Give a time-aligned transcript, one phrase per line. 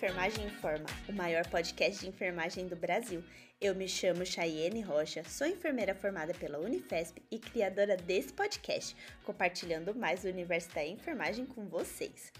[0.00, 3.22] Enfermagem Informa, o maior podcast de enfermagem do Brasil.
[3.60, 9.94] Eu me chamo Chayene Rocha, sou enfermeira formada pela Unifesp e criadora desse podcast, compartilhando
[9.94, 12.32] mais o universo da enfermagem com vocês.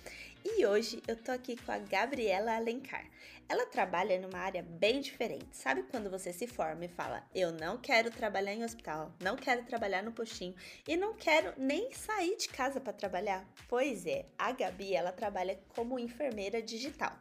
[0.43, 3.05] E hoje eu tô aqui com a Gabriela Alencar.
[3.47, 5.49] Ela trabalha numa área bem diferente.
[5.53, 9.65] Sabe quando você se forma e fala: "Eu não quero trabalhar em hospital, não quero
[9.65, 10.55] trabalhar no postinho
[10.89, 15.61] e não quero nem sair de casa para trabalhar?" Pois é, a Gabi, ela trabalha
[15.75, 17.15] como enfermeira digital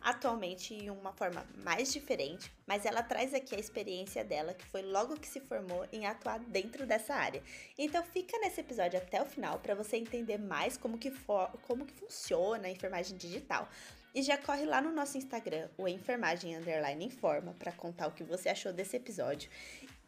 [0.00, 4.82] atualmente em uma forma mais diferente, mas ela traz aqui a experiência dela, que foi
[4.82, 7.42] logo que se formou em atuar dentro dessa área.
[7.78, 11.84] Então fica nesse episódio até o final para você entender mais como que, for, como
[11.84, 13.68] que funciona a enfermagem digital.
[14.12, 18.24] E já corre lá no nosso Instagram, o Enfermagem Underline Informa, para contar o que
[18.24, 19.48] você achou desse episódio.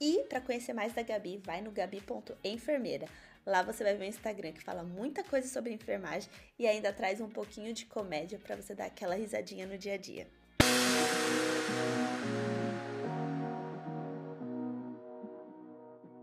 [0.01, 3.07] E para conhecer mais da Gabi, vai no gabi.enfermeira.
[3.45, 7.21] Lá você vai ver um Instagram que fala muita coisa sobre enfermagem e ainda traz
[7.21, 10.29] um pouquinho de comédia para você dar aquela risadinha no dia a dia.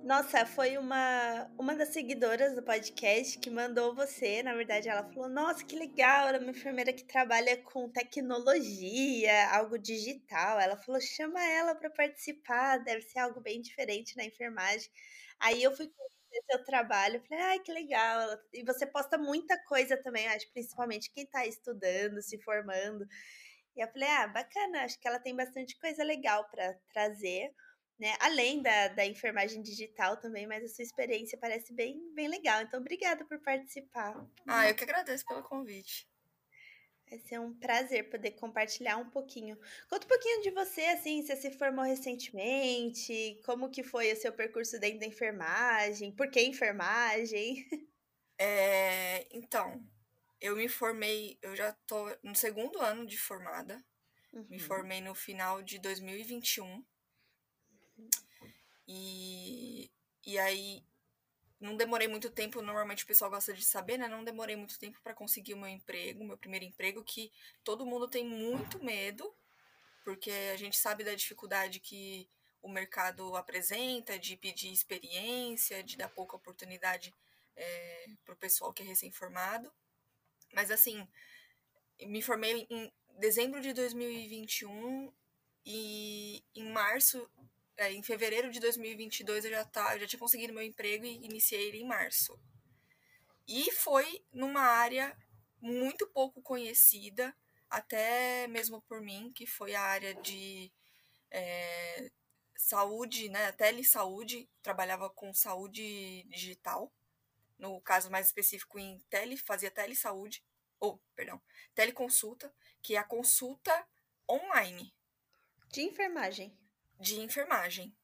[0.09, 4.41] Nossa, foi uma, uma das seguidoras do podcast que mandou você.
[4.41, 6.27] Na verdade, ela falou: Nossa, que legal!
[6.27, 10.59] Ela é uma enfermeira que trabalha com tecnologia, algo digital.
[10.59, 14.89] Ela falou: Chama ela para participar, deve ser algo bem diferente na enfermagem.
[15.39, 15.87] Aí eu fui
[16.43, 17.23] seu trabalho.
[17.27, 18.37] Falei, ai, que legal.
[18.53, 23.05] E você posta muita coisa também, acho, principalmente quem está estudando, se formando.
[23.75, 27.53] E eu falei, ah, bacana, acho que ela tem bastante coisa legal para trazer,
[27.99, 28.15] né?
[28.19, 32.61] Além da, da enfermagem digital também, mas a sua experiência parece bem, bem legal.
[32.61, 34.15] Então, obrigada por participar.
[34.47, 36.08] Ah, eu que agradeço pelo convite.
[37.09, 39.57] Vai ser um prazer poder compartilhar um pouquinho.
[39.89, 44.31] Conta um pouquinho de você, assim, você se formou recentemente, como que foi o seu
[44.31, 47.67] percurso dentro da enfermagem, por que enfermagem?
[48.41, 49.85] É, então,
[50.39, 53.83] eu me formei, eu já tô no segundo ano de formada,
[54.31, 54.45] uhum.
[54.49, 56.65] me formei no final de 2021.
[56.65, 58.09] Uhum.
[58.87, 59.91] E,
[60.25, 60.85] e aí
[61.59, 64.07] não demorei muito tempo, normalmente o pessoal gosta de saber, né?
[64.07, 67.31] Não demorei muito tempo para conseguir o meu emprego, meu primeiro emprego, que
[67.63, 69.35] todo mundo tem muito medo,
[70.03, 72.29] porque a gente sabe da dificuldade que
[72.61, 77.13] o mercado apresenta, de pedir experiência, de dar pouca oportunidade
[77.55, 79.71] é, para o pessoal que é recém-formado.
[80.53, 81.07] Mas assim,
[82.01, 85.11] me formei em dezembro de 2021
[85.65, 87.29] e em março
[87.79, 91.15] é, em fevereiro de 2022 eu já, tá, eu já tinha conseguido meu emprego e
[91.23, 92.37] iniciei ele em março.
[93.47, 95.17] E foi numa área
[95.61, 97.33] muito pouco conhecida,
[97.69, 100.69] até mesmo por mim, que foi a área de
[101.31, 102.11] é,
[102.57, 106.93] saúde, né, telesaúde, trabalhava com saúde digital,
[107.57, 110.43] no caso mais específico em tele, fazia telesaúde,
[110.81, 111.41] ou, perdão,
[111.73, 113.87] teleconsulta, que é a consulta
[114.29, 114.93] online.
[115.69, 116.58] De enfermagem
[116.99, 117.95] de enfermagem.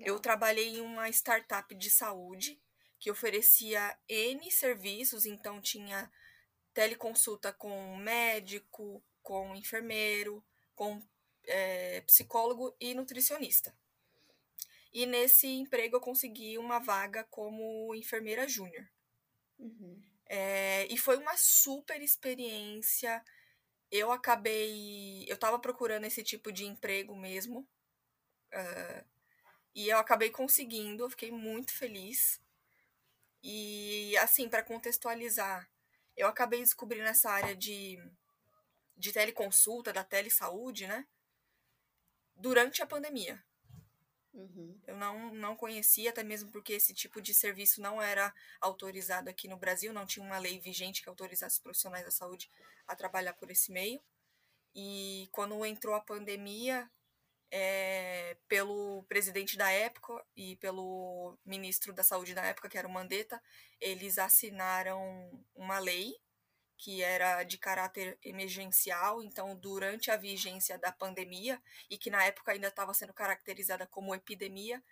[0.00, 2.60] Eu trabalhei em uma startup de saúde
[2.98, 6.10] que oferecia N serviços, então tinha
[6.72, 11.02] teleconsulta com médico, com enfermeiro, com
[11.46, 13.74] é, psicólogo e nutricionista.
[14.92, 18.86] E nesse emprego eu consegui uma vaga como enfermeira júnior.
[19.58, 20.00] Uhum.
[20.26, 23.24] É, e foi uma super experiência.
[23.90, 25.24] Eu acabei.
[25.26, 27.66] Eu estava procurando esse tipo de emprego mesmo,
[28.52, 29.04] Uh,
[29.74, 32.40] e eu acabei conseguindo, eu fiquei muito feliz.
[33.42, 35.68] E, assim, para contextualizar,
[36.16, 37.98] eu acabei descobrindo essa área de,
[38.96, 41.06] de teleconsulta, da telesaúde, né?
[42.36, 43.42] Durante a pandemia.
[44.32, 44.80] Uhum.
[44.86, 49.46] Eu não, não conhecia, até mesmo porque esse tipo de serviço não era autorizado aqui
[49.46, 52.50] no Brasil, não tinha uma lei vigente que autorizasse os profissionais da saúde
[52.86, 54.00] a trabalhar por esse meio.
[54.74, 56.90] E quando entrou a pandemia,
[57.54, 62.90] é, pelo presidente da época e pelo ministro da Saúde da época, que era o
[62.90, 63.40] Mandetta,
[63.78, 66.16] eles assinaram uma lei
[66.78, 72.52] que era de caráter emergencial, então durante a vigência da pandemia e que na época
[72.52, 74.82] ainda estava sendo caracterizada como epidemia,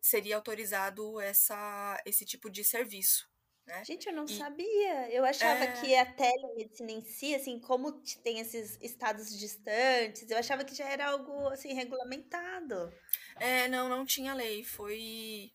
[0.00, 3.30] seria autorizado essa, esse tipo de serviço.
[3.68, 3.84] Né?
[3.84, 5.10] Gente, eu não e, sabia.
[5.12, 5.72] Eu achava é...
[5.72, 7.92] que a telemedicina em si, assim, como
[8.24, 12.90] tem esses estados distantes, eu achava que já era algo assim regulamentado.
[13.36, 14.64] É, não, não tinha lei.
[14.64, 15.52] Foi,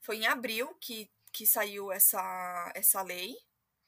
[0.00, 3.36] foi em abril que, que saiu essa, essa lei,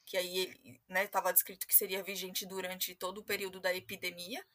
[0.05, 0.53] que aí
[0.87, 4.45] né, estava descrito que seria vigente durante todo o período da epidemia.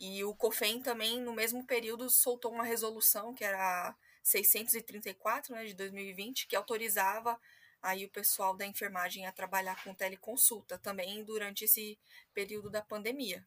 [0.00, 5.74] E o COFEN também, no mesmo período, soltou uma resolução, que era 634, né, de
[5.74, 7.38] 2020, que autorizava
[7.86, 11.96] aí o pessoal da enfermagem a trabalhar com teleconsulta também durante esse
[12.34, 13.46] período da pandemia.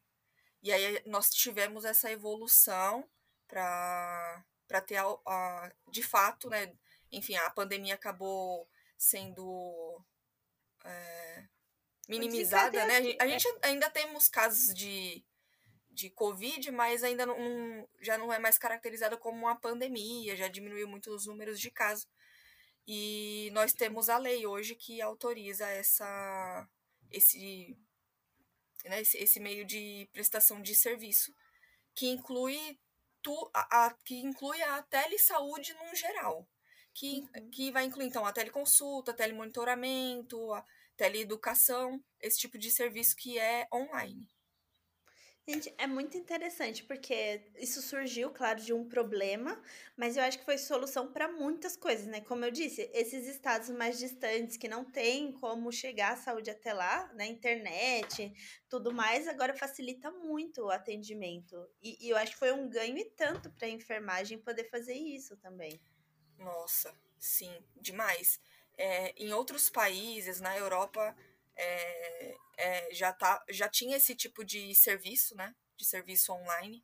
[0.63, 3.06] E aí nós tivemos essa evolução
[3.45, 4.44] para
[4.88, 6.74] ter, a, a, de fato, né?
[7.12, 8.65] Enfim, a pandemia acabou
[8.97, 10.01] sendo
[10.86, 11.44] é,
[12.07, 13.18] minimizada, né?
[13.19, 15.21] A gente ainda temos casos de,
[15.89, 20.88] de Covid, mas ainda não, já não é mais caracterizada como uma pandemia, já diminuiu
[20.88, 22.07] muito os números de casos.
[22.88, 26.68] E nós temos a lei hoje que autoriza essa,
[27.12, 27.78] esse,
[28.86, 31.34] né, esse, esse meio de prestação de serviço,
[31.94, 32.80] que inclui,
[33.22, 36.48] tu, a, a que inclui a telesaúde no geral.
[36.94, 37.50] Que, uhum.
[37.52, 40.66] que vai incluir, então, a teleconsulta, telemonitoramento, a
[40.98, 44.28] teleeducação, esse tipo de serviço que é online.
[45.50, 49.60] Gente, é muito interessante porque isso surgiu, claro, de um problema,
[49.98, 52.22] mas eu acho que foi solução para muitas coisas, né?
[52.22, 56.72] Como eu disse, esses estados mais distantes que não tem como chegar a saúde até
[56.72, 57.25] lá, na né?
[57.25, 58.31] internet,
[58.69, 61.68] tudo mais, agora facilita muito o atendimento.
[61.81, 64.94] E, e eu acho que foi um ganho e tanto para a enfermagem poder fazer
[64.94, 65.81] isso também.
[66.38, 68.40] Nossa, sim, demais.
[68.78, 71.16] É, em outros países, na Europa,
[71.56, 75.56] é, é, já, tá, já tinha esse tipo de serviço, né?
[75.78, 76.84] De serviço online.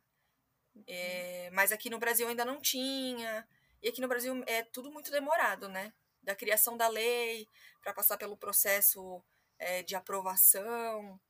[0.86, 3.46] É, mas aqui no Brasil ainda não tinha.
[3.82, 5.92] E aqui no Brasil é tudo muito demorado, né?
[6.22, 7.46] Da criação da lei,
[7.82, 9.22] para passar pelo processo
[9.58, 11.20] é, de aprovação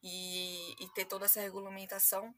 [0.00, 2.32] e, e, ter toda essa regulamentação.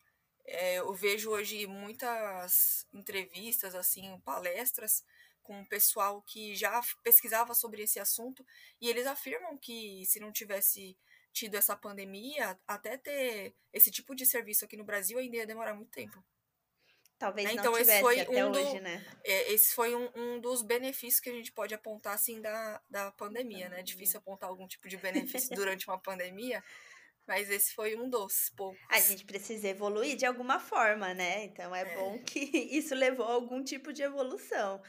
[0.46, 5.04] É, eu vejo hoje muitas entrevistas, assim, palestras
[5.42, 8.44] com o pessoal que já pesquisava sobre esse assunto
[8.80, 10.96] e eles afirmam que se não tivesse
[11.38, 15.72] tido essa pandemia, até ter esse tipo de serviço aqui no Brasil ainda ia demorar
[15.72, 16.22] muito tempo.
[17.16, 17.54] Talvez né?
[17.54, 19.06] não então, tivesse esse foi até um hoje, do, né?
[19.24, 23.12] É, esse foi um, um, dos benefícios que a gente pode apontar, assim, da, da
[23.12, 23.80] pandemia, né?
[23.80, 26.62] É difícil apontar algum tipo de benefício durante uma pandemia,
[27.26, 28.80] mas esse foi um dos poucos.
[28.88, 31.44] A gente precisa evoluir de alguma forma, né?
[31.44, 31.96] Então é, é.
[31.96, 32.40] bom que
[32.76, 34.80] isso levou a algum tipo de evolução.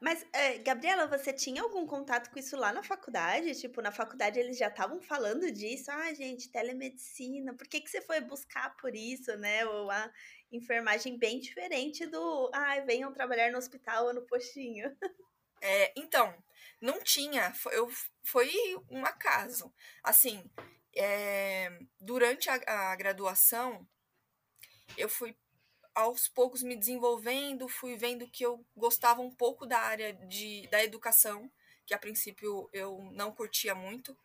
[0.00, 3.58] Mas, é, Gabriela, você tinha algum contato com isso lá na faculdade?
[3.60, 5.90] Tipo, na faculdade eles já estavam falando disso.
[5.90, 7.54] Ah, gente, telemedicina.
[7.54, 9.64] Por que, que você foi buscar por isso, né?
[9.66, 10.10] Ou a
[10.50, 12.50] enfermagem bem diferente do.
[12.54, 14.96] Ah, venham trabalhar no hospital ou no postinho.
[15.64, 16.34] É, então,
[16.80, 17.54] não tinha.
[17.54, 17.88] Foi, eu,
[18.24, 18.50] foi
[18.90, 19.72] um acaso.
[20.02, 20.50] Assim,
[20.96, 23.86] é, durante a, a graduação,
[24.96, 25.36] eu fui
[25.94, 30.82] aos poucos me desenvolvendo, fui vendo que eu gostava um pouco da área de, da
[30.82, 31.50] educação,
[31.86, 34.16] que a princípio eu não curtia muito,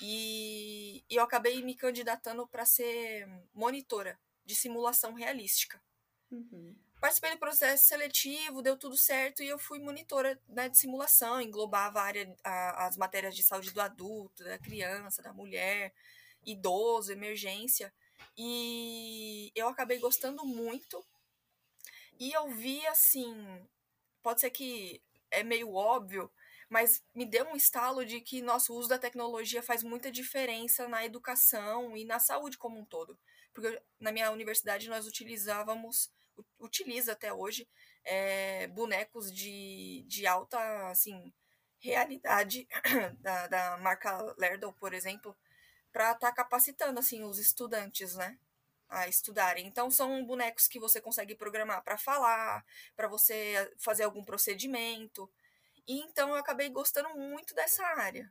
[0.00, 5.80] e, e eu acabei me candidatando para ser monitora de simulação realística.
[6.30, 6.74] Uhum.
[7.00, 12.00] Participei do processo seletivo, deu tudo certo e eu fui monitora né, de simulação, englobava
[12.00, 15.92] a área, a, as matérias de saúde do adulto, da criança, da mulher,
[16.44, 17.92] idoso, emergência.
[18.36, 21.04] E eu acabei gostando muito.
[22.18, 23.34] E eu vi assim,
[24.22, 26.30] pode ser que é meio óbvio,
[26.68, 31.04] mas me deu um estalo de que nosso uso da tecnologia faz muita diferença na
[31.04, 33.18] educação e na saúde como um todo.
[33.52, 36.10] Porque na minha universidade nós utilizávamos,
[36.58, 37.68] utiliza até hoje,
[38.04, 41.32] é, bonecos de, de alta assim,
[41.78, 42.68] realidade
[43.20, 45.36] da, da marca Lerdal, por exemplo,
[45.96, 48.38] para estar tá capacitando assim os estudantes, né,
[48.86, 49.66] a estudarem.
[49.66, 55.26] Então são bonecos que você consegue programar para falar, para você fazer algum procedimento.
[55.88, 58.30] E então eu acabei gostando muito dessa área.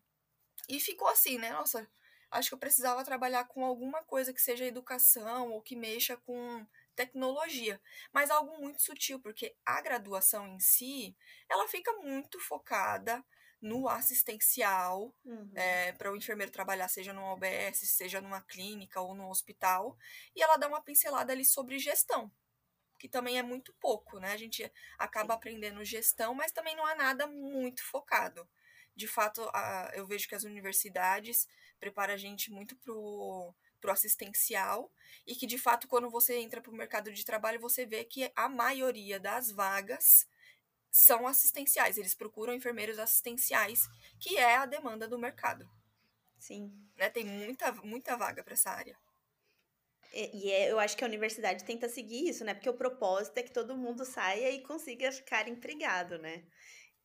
[0.69, 1.50] E ficou assim, né?
[1.53, 1.89] Nossa,
[2.29, 6.67] acho que eu precisava trabalhar com alguma coisa que seja educação ou que mexa com
[6.95, 7.81] tecnologia,
[8.13, 11.15] mas algo muito sutil, porque a graduação em si,
[11.50, 13.25] ela fica muito focada
[13.65, 15.51] no assistencial, uhum.
[15.55, 19.98] é, para o enfermeiro trabalhar, seja numa OBS, seja numa clínica ou num hospital,
[20.36, 22.31] e ela dá uma pincelada ali sobre gestão,
[23.00, 24.34] que também é muito pouco, né?
[24.34, 28.48] A gente acaba aprendendo gestão, mas também não é nada muito focado.
[28.95, 31.48] De fato, a, eu vejo que as universidades
[31.79, 34.91] preparam a gente muito pro pro assistencial
[35.27, 38.31] e que de fato quando você entra para o mercado de trabalho você vê que
[38.36, 40.27] a maioria das vagas
[40.95, 43.85] são assistenciais, eles procuram enfermeiros assistenciais,
[44.17, 45.69] que é a demanda do mercado.
[46.39, 46.71] Sim.
[46.95, 47.09] Né?
[47.09, 48.97] Tem muita, muita vaga para essa área.
[50.13, 52.53] E, e é, eu acho que a universidade tenta seguir isso, né?
[52.53, 56.45] Porque o propósito é que todo mundo saia e consiga ficar empregado, né?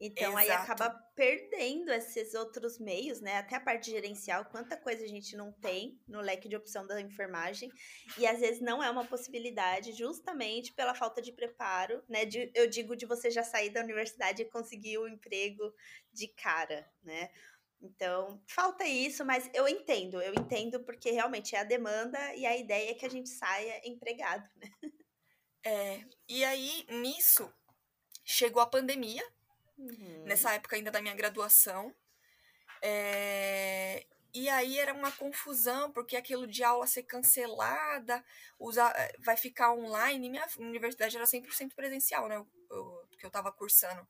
[0.01, 0.39] Então Exato.
[0.39, 3.37] aí acaba perdendo esses outros meios, né?
[3.37, 6.99] Até a parte gerencial, quanta coisa a gente não tem no leque de opção da
[6.99, 7.71] enfermagem.
[8.17, 12.25] E às vezes não é uma possibilidade, justamente pela falta de preparo, né?
[12.25, 15.71] De, eu digo de você já sair da universidade e conseguir o um emprego
[16.11, 17.29] de cara, né?
[17.83, 22.57] Então, falta isso, mas eu entendo, eu entendo porque realmente é a demanda e a
[22.57, 24.71] ideia é que a gente saia empregado, né?
[25.63, 27.53] É, e aí, nisso,
[28.25, 29.23] chegou a pandemia,
[29.81, 30.25] uhum.
[30.25, 31.95] nessa época ainda da minha graduação.
[32.83, 38.25] É, e aí era uma confusão, porque aquilo de aula ser cancelada,
[38.59, 40.31] usar, vai ficar online.
[40.31, 42.37] Minha universidade era 100% presencial, né?
[42.71, 44.01] Eu, que eu estava cursando.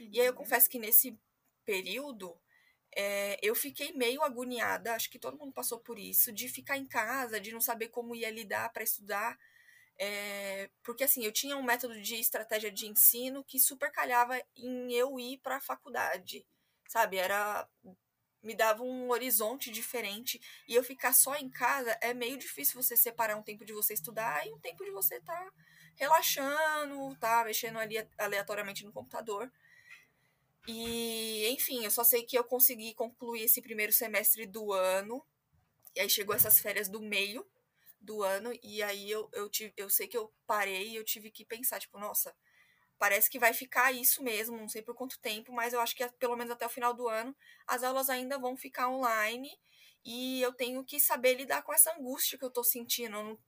[0.00, 0.10] Uhum.
[0.12, 0.38] E aí eu uhum.
[0.38, 1.18] confesso que nesse
[1.64, 2.38] período
[2.94, 6.86] é, eu fiquei meio agoniada, acho que todo mundo passou por isso, de ficar em
[6.86, 9.38] casa, de não saber como ia lidar para estudar.
[9.98, 14.92] É, porque assim, eu tinha um método de estratégia de ensino que super calhava em
[14.92, 16.46] eu ir para a faculdade,
[16.88, 17.16] sabe?
[17.16, 17.66] Era
[18.42, 22.96] me dava um horizonte diferente e eu ficar só em casa é meio difícil você
[22.96, 25.52] separar um tempo de você estudar e um tempo de você estar tá
[25.96, 29.50] relaxando, tá mexendo ali aleatoriamente no computador.
[30.68, 35.24] E, enfim, eu só sei que eu consegui concluir esse primeiro semestre do ano.
[35.94, 37.46] E aí chegou essas férias do meio
[38.06, 38.52] do ano.
[38.62, 41.80] E aí eu, eu, tive, eu sei que eu parei e eu tive que pensar,
[41.80, 42.34] tipo, nossa,
[42.98, 46.06] parece que vai ficar isso mesmo, não sei por quanto tempo, mas eu acho que
[46.18, 47.36] pelo menos até o final do ano
[47.66, 49.50] as aulas ainda vão ficar online.
[50.04, 53.10] E eu tenho que saber lidar com essa angústia que eu tô sentindo.
[53.12, 53.38] Não,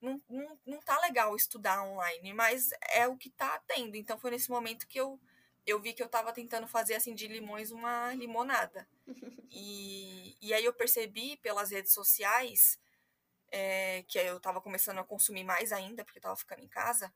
[0.00, 3.96] não, não, não tá legal estudar online, mas é o que tá tendo.
[3.96, 5.20] Então foi nesse momento que eu
[5.66, 8.86] eu vi que eu estava tentando fazer assim de limões uma limonada.
[9.56, 12.76] E, e aí eu percebi pelas redes sociais,
[13.56, 17.14] é, que eu estava começando a consumir mais ainda, porque estava ficando em casa,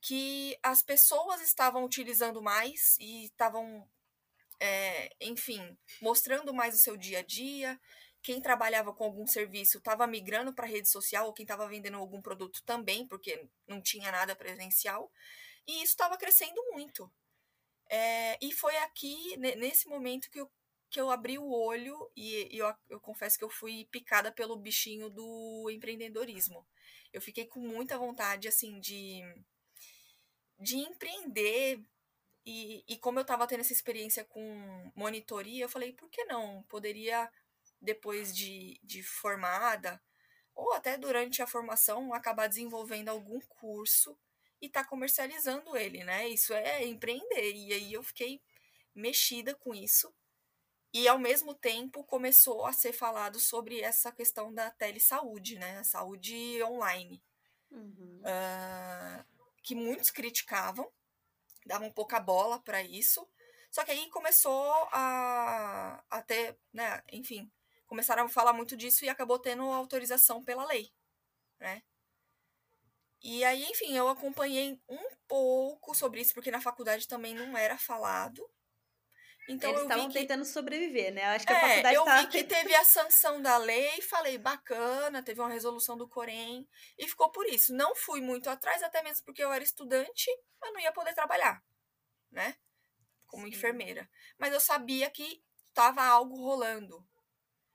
[0.00, 3.88] que as pessoas estavam utilizando mais e estavam,
[4.58, 7.80] é, enfim, mostrando mais o seu dia a dia.
[8.20, 12.20] Quem trabalhava com algum serviço estava migrando para rede social, ou quem estava vendendo algum
[12.20, 15.08] produto também, porque não tinha nada presencial.
[15.68, 17.08] E isso estava crescendo muito.
[17.88, 20.50] É, e foi aqui, nesse momento, que eu,
[20.90, 24.56] que eu abri o olho e, e eu, eu confesso que eu fui picada pelo
[24.56, 26.66] bichinho do empreendedorismo.
[27.12, 29.22] Eu fiquei com muita vontade, assim, de,
[30.58, 31.80] de empreender.
[32.44, 36.62] E, e como eu estava tendo essa experiência com monitoria, eu falei, por que não?
[36.64, 37.30] Poderia,
[37.80, 40.02] depois de, de formada,
[40.54, 44.18] ou até durante a formação, acabar desenvolvendo algum curso
[44.60, 46.28] e tá comercializando ele, né?
[46.28, 47.54] Isso é empreender.
[47.54, 48.42] E aí eu fiquei
[48.94, 50.12] mexida com isso.
[50.92, 55.82] E ao mesmo tempo começou a ser falado sobre essa questão da telesaúde, né?
[55.84, 57.22] Saúde online.
[57.70, 58.20] Uhum.
[58.20, 59.24] Uh,
[59.62, 60.90] que muitos criticavam,
[61.64, 63.28] davam pouca bola para isso.
[63.70, 67.02] Só que aí começou a, a ter, né?
[67.12, 67.50] Enfim,
[67.86, 70.92] começaram a falar muito disso e acabou tendo autorização pela lei,
[71.60, 71.82] né?
[73.22, 77.76] E aí, enfim, eu acompanhei um pouco sobre isso, porque na faculdade também não era
[77.76, 78.48] falado.
[79.50, 80.14] Então Eles estavam que...
[80.14, 81.24] tentando sobreviver, né?
[81.24, 84.38] Eu acho que é, a faculdade eu vi que teve a sanção da lei, falei,
[84.38, 87.74] bacana, teve uma resolução do Corém, e ficou por isso.
[87.74, 90.30] Não fui muito atrás, até mesmo porque eu era estudante,
[90.62, 91.60] eu não ia poder trabalhar,
[92.30, 92.54] né?
[93.26, 93.50] Como Sim.
[93.50, 94.08] enfermeira.
[94.38, 97.04] Mas eu sabia que estava algo rolando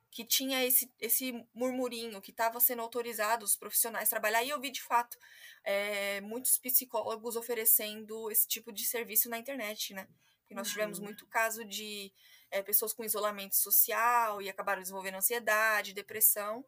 [0.09, 4.61] que tinha esse, esse murmurinho, que estava sendo autorizado os profissionais a trabalhar, e eu
[4.61, 5.17] vi de fato
[5.61, 10.07] é, muitos psicólogos oferecendo esse tipo de serviço na internet, né?
[10.55, 10.73] Nós uhum.
[10.73, 12.11] tivemos muito caso de
[12.49, 16.65] é, pessoas com isolamento social e acabaram desenvolvendo ansiedade, depressão,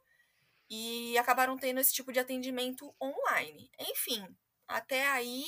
[0.69, 3.71] e acabaram tendo esse tipo de atendimento online.
[3.79, 4.27] Enfim,
[4.67, 5.45] até aí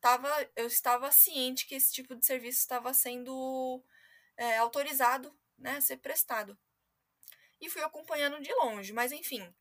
[0.00, 3.82] tava, eu estava ciente que esse tipo de serviço estava sendo
[4.36, 6.56] é, autorizado né, a ser prestado
[7.60, 9.52] e fui acompanhando de longe, mas enfim.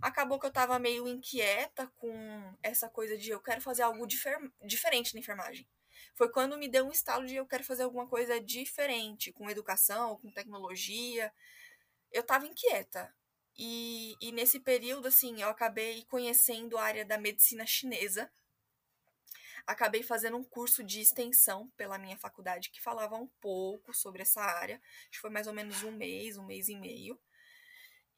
[0.00, 4.38] Acabou que eu tava meio inquieta com essa coisa de eu quero fazer algo difer
[4.62, 5.66] diferente na enfermagem.
[6.14, 10.16] Foi quando me deu um estalo de eu quero fazer alguma coisa diferente, com educação,
[10.18, 11.32] com tecnologia.
[12.12, 13.14] Eu tava inquieta.
[13.58, 18.30] E, e nesse período, assim, eu acabei conhecendo a área da medicina chinesa,
[19.66, 24.42] acabei fazendo um curso de extensão pela minha faculdade que falava um pouco sobre essa
[24.42, 24.80] área.
[25.02, 27.18] Acho que foi mais ou menos um mês, um mês e meio.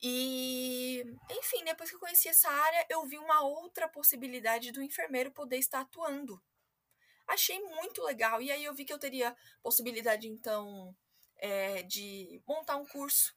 [0.00, 5.32] E, enfim, depois que eu conheci essa área, eu vi uma outra possibilidade do enfermeiro
[5.32, 6.40] poder estar atuando.
[7.28, 8.40] Achei muito legal.
[8.40, 10.96] E aí eu vi que eu teria possibilidade, então,
[11.36, 13.36] é, de montar um curso.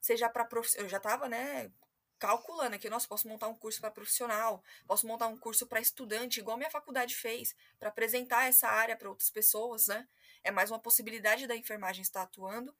[0.00, 0.86] Seja para profissional.
[0.86, 1.70] Eu já estava, né,
[2.18, 6.40] calculando aqui, nossa, posso montar um curso para profissional, posso montar um curso para estudante,
[6.40, 10.08] igual minha faculdade fez, para apresentar essa área para outras pessoas, né?
[10.42, 12.74] É mais uma possibilidade da enfermagem estar atuando.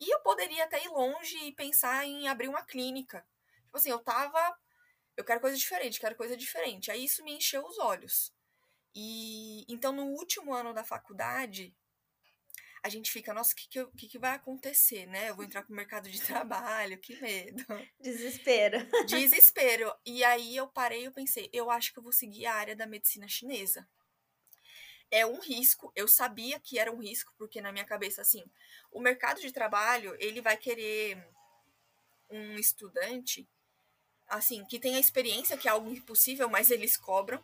[0.00, 3.26] E eu poderia até ir longe e pensar em abrir uma clínica.
[3.64, 4.58] Tipo assim, eu tava.
[5.16, 6.90] Eu quero coisa diferente, quero coisa diferente.
[6.90, 8.32] Aí isso me encheu os olhos.
[8.94, 11.74] E então no último ano da faculdade,
[12.84, 15.30] a gente fica, nossa, o que, que, que, que vai acontecer, né?
[15.30, 17.64] Eu vou entrar pro mercado de trabalho, que medo.
[17.98, 18.78] Desespero.
[19.08, 19.90] Desespero.
[20.04, 22.86] E aí eu parei e pensei, eu acho que eu vou seguir a área da
[22.86, 23.88] medicina chinesa.
[25.10, 28.44] É um risco, eu sabia que era um risco, porque na minha cabeça, assim,
[28.92, 31.26] o mercado de trabalho, ele vai querer
[32.28, 33.48] um estudante,
[34.28, 37.42] assim, que tenha experiência, que é algo impossível, mas eles cobram.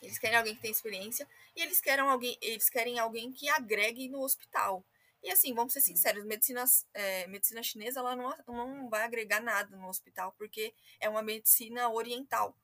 [0.00, 4.08] Eles querem alguém que tenha experiência e eles querem alguém, eles querem alguém que agregue
[4.08, 4.84] no hospital.
[5.22, 6.64] E assim, vamos ser sinceros, medicina,
[6.94, 11.88] é, medicina chinesa ela não, não vai agregar nada no hospital, porque é uma medicina
[11.90, 12.56] oriental.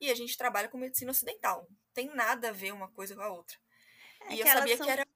[0.00, 1.68] E a gente trabalha com medicina ocidental.
[1.94, 3.56] Tem nada a ver uma coisa com a outra.
[4.22, 5.06] É e eu sabia são, que era.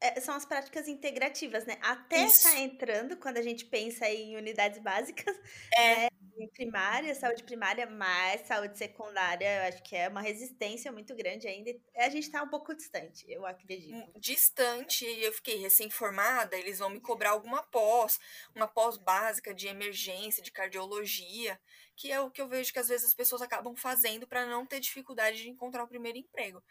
[0.00, 1.76] É, são as práticas integrativas, né?
[1.82, 5.34] Até está entrando, quando a gente pensa em unidades básicas,
[5.76, 6.04] é.
[6.04, 6.08] Né?
[6.46, 11.70] primária, saúde primária, mas saúde secundária, eu acho que é uma resistência muito grande ainda.
[11.96, 13.94] A gente está um pouco distante, eu acredito.
[13.94, 18.20] Hum, distante, eu fiquei recém-formada, eles vão me cobrar alguma pós,
[18.54, 21.58] uma pós básica de emergência, de cardiologia,
[21.96, 24.64] que é o que eu vejo que às vezes as pessoas acabam fazendo para não
[24.64, 26.62] ter dificuldade de encontrar o primeiro emprego.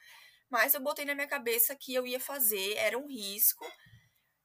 [0.50, 3.66] Mas eu botei na minha cabeça que eu ia fazer, era um risco.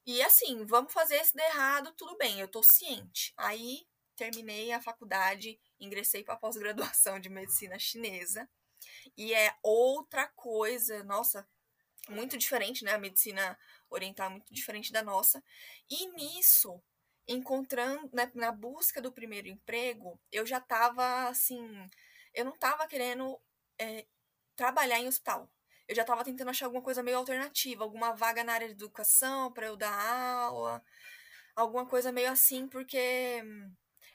[0.07, 3.33] E assim, vamos fazer se der errado, tudo bem, eu tô ciente.
[3.37, 8.49] Aí terminei a faculdade, ingressei para pós-graduação de medicina chinesa.
[9.17, 11.49] E é outra coisa, nossa,
[12.09, 12.93] muito diferente, né?
[12.93, 13.59] A medicina
[13.91, 15.43] oriental é muito diferente da nossa.
[15.89, 16.83] E nisso,
[17.29, 21.89] encontrando, né, na busca do primeiro emprego, eu já estava assim,
[22.35, 23.41] eu não estava querendo
[23.79, 24.07] é,
[24.57, 25.49] trabalhar em hospital.
[25.89, 29.53] Eu já estava tentando achar alguma coisa meio alternativa, alguma vaga na área de educação
[29.53, 30.83] para eu dar aula,
[31.55, 33.43] alguma coisa meio assim, porque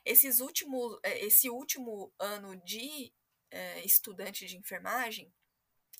[0.05, 3.13] esses últimos, é, esse último ano de
[3.51, 5.31] é, estudante de enfermagem,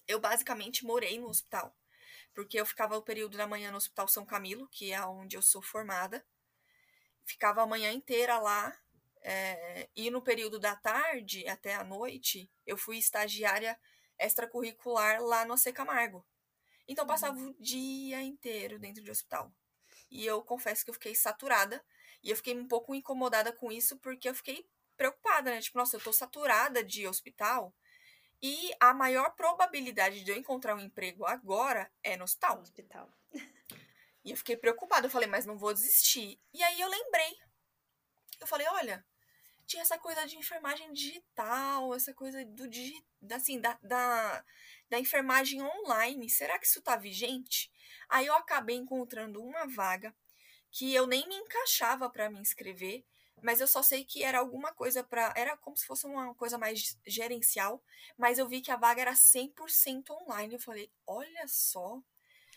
[0.07, 1.75] eu basicamente morei no hospital.
[2.33, 5.41] Porque eu ficava o período da manhã no Hospital São Camilo, que é onde eu
[5.41, 6.25] sou formada.
[7.25, 8.77] Ficava a manhã inteira lá.
[9.21, 13.77] É, e no período da tarde até a noite, eu fui estagiária
[14.19, 16.25] extracurricular lá no AC Camargo.
[16.87, 17.49] Então passava uhum.
[17.49, 19.51] o dia inteiro dentro de hospital.
[20.09, 21.83] E eu confesso que eu fiquei saturada
[22.23, 25.61] e eu fiquei um pouco incomodada com isso, porque eu fiquei preocupada, né?
[25.61, 27.73] Tipo, nossa, eu tô saturada de hospital.
[28.41, 32.61] E a maior probabilidade de eu encontrar um emprego agora é no hospital.
[32.61, 33.11] hospital.
[34.23, 35.07] E eu fiquei preocupada.
[35.07, 36.37] Eu falei, mas não vou desistir.
[36.53, 37.37] E aí eu lembrei.
[38.39, 39.05] Eu falei, olha,
[39.67, 42.63] tinha essa coisa de enfermagem digital, essa coisa do
[43.33, 44.43] assim, da, da,
[44.89, 46.29] da enfermagem online.
[46.29, 47.69] Será que isso tá vigente?
[48.07, 50.15] Aí eu acabei encontrando uma vaga
[50.71, 53.03] que eu nem me encaixava para me inscrever,
[53.43, 55.33] mas eu só sei que era alguma coisa para.
[55.35, 57.83] Era como se fosse uma coisa mais gerencial,
[58.17, 60.53] mas eu vi que a vaga era 100% online.
[60.53, 62.01] Eu falei, olha só,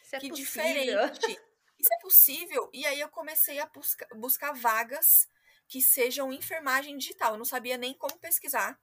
[0.03, 1.40] Isso é que é diferente.
[1.79, 2.70] Isso é possível?
[2.73, 5.29] E aí eu comecei a busca, buscar vagas
[5.70, 7.33] que sejam enfermagem digital.
[7.33, 8.78] Eu não sabia nem como pesquisar.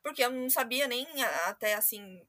[0.00, 1.04] Porque eu não sabia nem
[1.46, 2.24] até assim,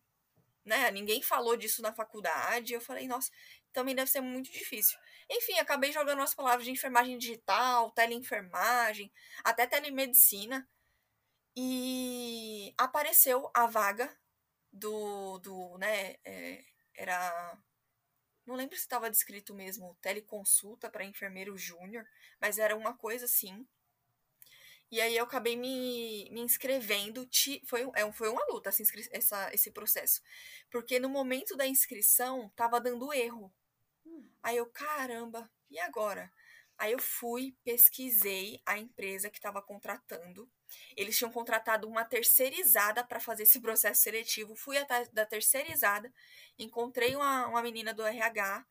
[0.66, 0.90] né?
[0.90, 2.74] Ninguém falou disso na faculdade.
[2.74, 3.32] Eu falei, nossa,
[3.72, 4.98] também deve ser muito difícil.
[5.30, 9.14] Enfim, acabei jogando as palavras de enfermagem digital, teleenfermagem,
[9.44, 10.68] até telemedicina.
[11.56, 14.12] E apareceu a vaga
[14.72, 16.64] do, do né, é,
[16.96, 17.58] era...
[18.50, 22.04] Não lembro se estava descrito mesmo teleconsulta para enfermeiro júnior,
[22.42, 23.64] mas era uma coisa assim.
[24.90, 27.30] E aí eu acabei me, me inscrevendo.
[27.68, 28.82] Foi, é, foi uma luta essa,
[29.12, 30.24] essa, esse processo.
[30.72, 33.54] Porque no momento da inscrição tava dando erro.
[34.42, 36.34] Aí eu, caramba, e agora?
[36.80, 40.50] Aí eu fui, pesquisei a empresa que estava contratando.
[40.96, 44.56] Eles tinham contratado uma terceirizada para fazer esse processo seletivo.
[44.56, 46.12] Fui atrás da terceirizada,
[46.58, 48.66] encontrei uma, uma menina do RH,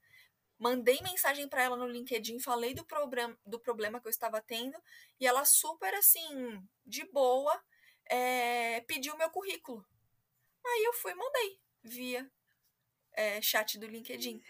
[0.58, 4.82] mandei mensagem para ela no LinkedIn, falei do, problem, do problema que eu estava tendo,
[5.20, 7.62] e ela super assim, de boa,
[8.06, 9.84] é, pediu meu currículo.
[10.64, 12.30] Aí eu fui mandei via
[13.12, 14.42] é, chat do LinkedIn.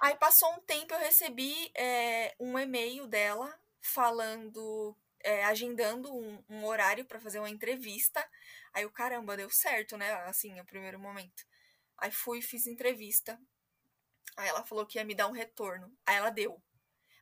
[0.00, 6.64] Aí passou um tempo, eu recebi é, um e-mail dela falando, é, agendando um, um
[6.64, 8.26] horário para fazer uma entrevista.
[8.72, 10.12] Aí o caramba, deu certo, né?
[10.24, 11.44] Assim, no primeiro momento.
[11.98, 13.38] Aí fui e fiz entrevista.
[14.36, 15.92] Aí ela falou que ia me dar um retorno.
[16.06, 16.62] Aí ela deu.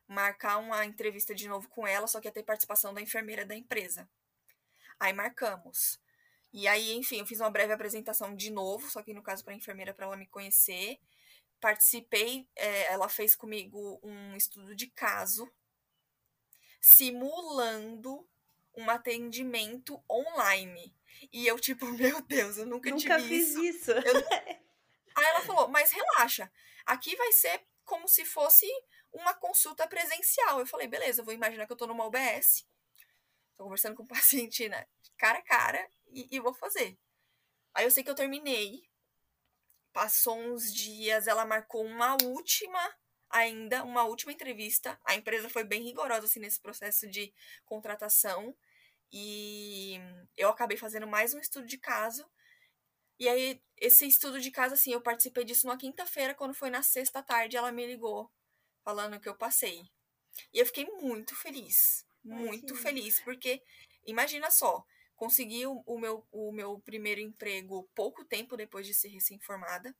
[0.07, 3.55] Marcar uma entrevista de novo com ela, só que ia ter participação da enfermeira da
[3.55, 4.09] empresa.
[4.99, 5.99] Aí marcamos.
[6.53, 9.53] E aí, enfim, eu fiz uma breve apresentação de novo, só que no caso para
[9.53, 10.99] a enfermeira para ela me conhecer
[11.61, 15.49] participei, é, ela fez comigo um estudo de caso,
[16.81, 18.27] simulando
[18.75, 20.93] um atendimento online.
[21.31, 23.61] E eu, tipo, meu Deus, eu nunca, nunca tive fiz isso.
[23.61, 23.91] isso.
[23.91, 24.01] Eu...
[25.15, 26.51] Aí ela falou, mas relaxa,
[26.85, 28.65] aqui vai ser como se fosse
[29.11, 30.59] uma consulta presencial.
[30.59, 32.65] Eu falei, beleza, eu vou imaginar que eu tô numa UBS,
[33.57, 36.97] tô conversando com o paciente, né, cara a cara, e, e vou fazer.
[37.73, 38.89] Aí eu sei que eu terminei,
[39.93, 42.79] passou uns dias, ela marcou uma última
[43.31, 44.99] ainda uma última entrevista.
[45.05, 47.33] A empresa foi bem rigorosa assim, nesse processo de
[47.65, 48.55] contratação.
[49.11, 49.99] E
[50.37, 52.29] eu acabei fazendo mais um estudo de caso.
[53.19, 56.81] E aí, esse estudo de caso, assim, eu participei disso na quinta-feira, quando foi na
[56.81, 58.31] sexta tarde, ela me ligou
[58.83, 59.83] falando que eu passei.
[60.53, 62.05] E eu fiquei muito feliz.
[62.23, 63.61] Muito feliz, porque
[64.05, 64.85] imagina só,
[65.21, 69.95] consegui o, o, meu, o meu primeiro emprego pouco tempo depois de ser recém-formada.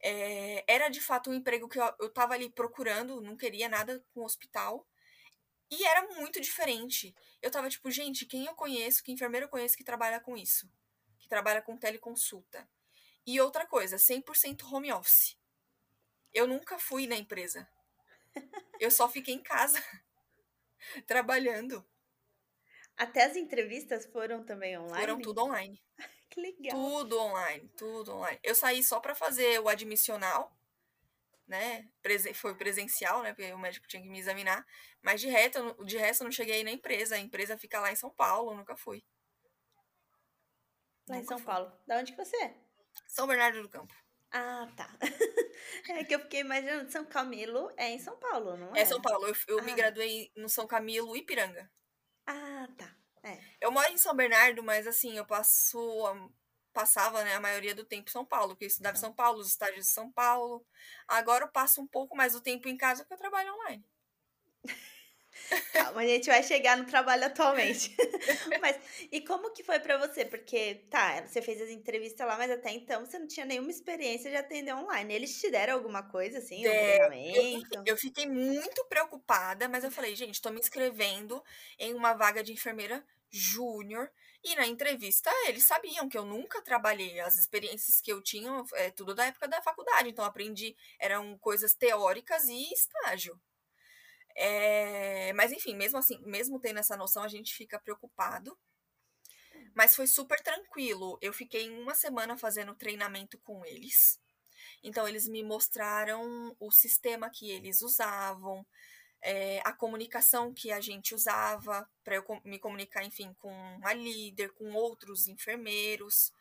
[0.00, 4.00] É, era de fato um emprego que eu, eu tava ali procurando, não queria nada
[4.14, 4.86] com hospital.
[5.68, 7.12] E era muito diferente.
[7.42, 10.70] Eu tava tipo, gente, quem eu conheço, que enfermeiro eu conheço que trabalha com isso?
[11.18, 12.68] Que trabalha com teleconsulta.
[13.26, 15.36] E outra coisa, 100% home office.
[16.32, 17.68] Eu nunca fui na empresa.
[18.78, 19.82] Eu só fiquei em casa,
[21.04, 21.84] trabalhando.
[22.96, 25.00] Até as entrevistas foram também online?
[25.00, 25.82] Foram tudo online.
[26.32, 26.80] Que legal.
[26.80, 28.40] Tudo online, tudo online.
[28.42, 30.50] Eu saí só para fazer o admissional,
[31.46, 31.86] né?
[32.32, 33.34] Foi presencial, né?
[33.34, 34.66] Porque o médico tinha que me examinar.
[35.02, 37.16] Mas de resto, de resto eu não cheguei na empresa.
[37.16, 39.04] A empresa fica lá em São Paulo, nunca fui.
[41.06, 41.46] Lá nunca em São fui.
[41.46, 41.72] Paulo.
[41.86, 42.56] Da onde que você é?
[43.06, 43.94] São Bernardo do Campo.
[44.30, 44.88] Ah, tá.
[45.90, 48.80] é que eu fiquei imaginando, São Camilo é em São Paulo, não é?
[48.80, 49.26] É São Paulo.
[49.26, 49.62] Eu, eu ah.
[49.62, 51.70] me graduei no São Camilo, Ipiranga.
[52.26, 52.96] Ah, tá.
[53.24, 53.38] É.
[53.60, 55.78] Eu moro em São Bernardo, mas assim, eu passo.
[56.72, 59.40] Passava, né, a maioria do tempo em São Paulo, porque eu estudava em São Paulo,
[59.40, 60.64] os estágios de São Paulo.
[61.06, 63.84] Agora eu passo um pouco mais do tempo em casa porque eu trabalho online.
[65.72, 67.94] Calma, a gente vai chegar no trabalho atualmente.
[68.60, 68.78] mas
[69.10, 70.24] e como que foi para você?
[70.24, 74.30] Porque tá, você fez as entrevistas lá, mas até então você não tinha nenhuma experiência
[74.30, 75.14] de atender online.
[75.14, 80.14] Eles te deram alguma coisa assim, é, eu, eu fiquei muito preocupada, mas eu falei,
[80.14, 81.42] gente, tô me inscrevendo
[81.78, 84.10] em uma vaga de enfermeira júnior.
[84.44, 87.20] E na entrevista eles sabiam que eu nunca trabalhei.
[87.20, 90.08] As experiências que eu tinha, é tudo da época da faculdade.
[90.08, 93.40] Então aprendi, eram coisas teóricas e estágio.
[94.36, 98.56] É, mas enfim, mesmo assim, mesmo tendo essa noção, a gente fica preocupado.
[99.74, 101.18] Mas foi super tranquilo.
[101.20, 104.20] Eu fiquei uma semana fazendo treinamento com eles.
[104.82, 108.66] Então, eles me mostraram o sistema que eles usavam,
[109.22, 114.52] é, a comunicação que a gente usava para eu me comunicar, enfim, com a líder,
[114.54, 116.32] com outros enfermeiros.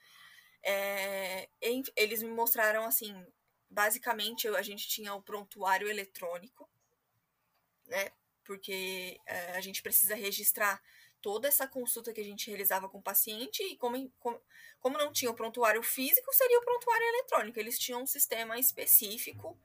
[0.63, 1.49] É,
[1.95, 3.13] eles me mostraram assim,
[3.69, 6.69] basicamente a gente tinha o prontuário eletrônico
[7.91, 8.11] né?
[8.43, 10.81] Porque é, a gente precisa registrar
[11.21, 14.41] toda essa consulta que a gente realizava com o paciente e como, como,
[14.79, 17.59] como não tinha o prontuário físico, seria o prontuário eletrônico.
[17.59, 19.55] Eles tinham um sistema específico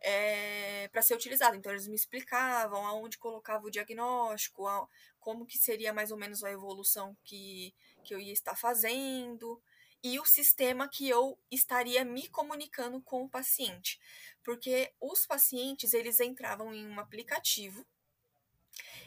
[0.00, 1.54] é, para ser utilizado.
[1.54, 4.88] Então, eles me explicavam aonde colocava o diagnóstico, a,
[5.20, 9.62] como que seria mais ou menos a evolução que, que eu ia estar fazendo
[10.02, 13.98] e o sistema que eu estaria me comunicando com o paciente
[14.42, 17.86] porque os pacientes eles entravam em um aplicativo,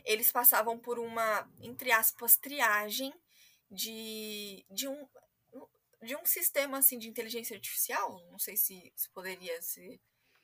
[0.05, 3.13] eles passavam por uma, entre aspas, triagem
[3.69, 5.07] de, de um
[6.01, 10.01] de um sistema assim de inteligência artificial, não sei se isso poderia ser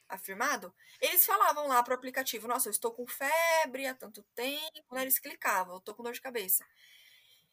[0.07, 5.01] afirmado, eles falavam lá pro aplicativo, nossa, eu estou com febre há tanto tempo, né?
[5.01, 6.65] eles clicavam, eu estou com dor de cabeça.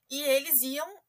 [0.08, 1.02] E eles iam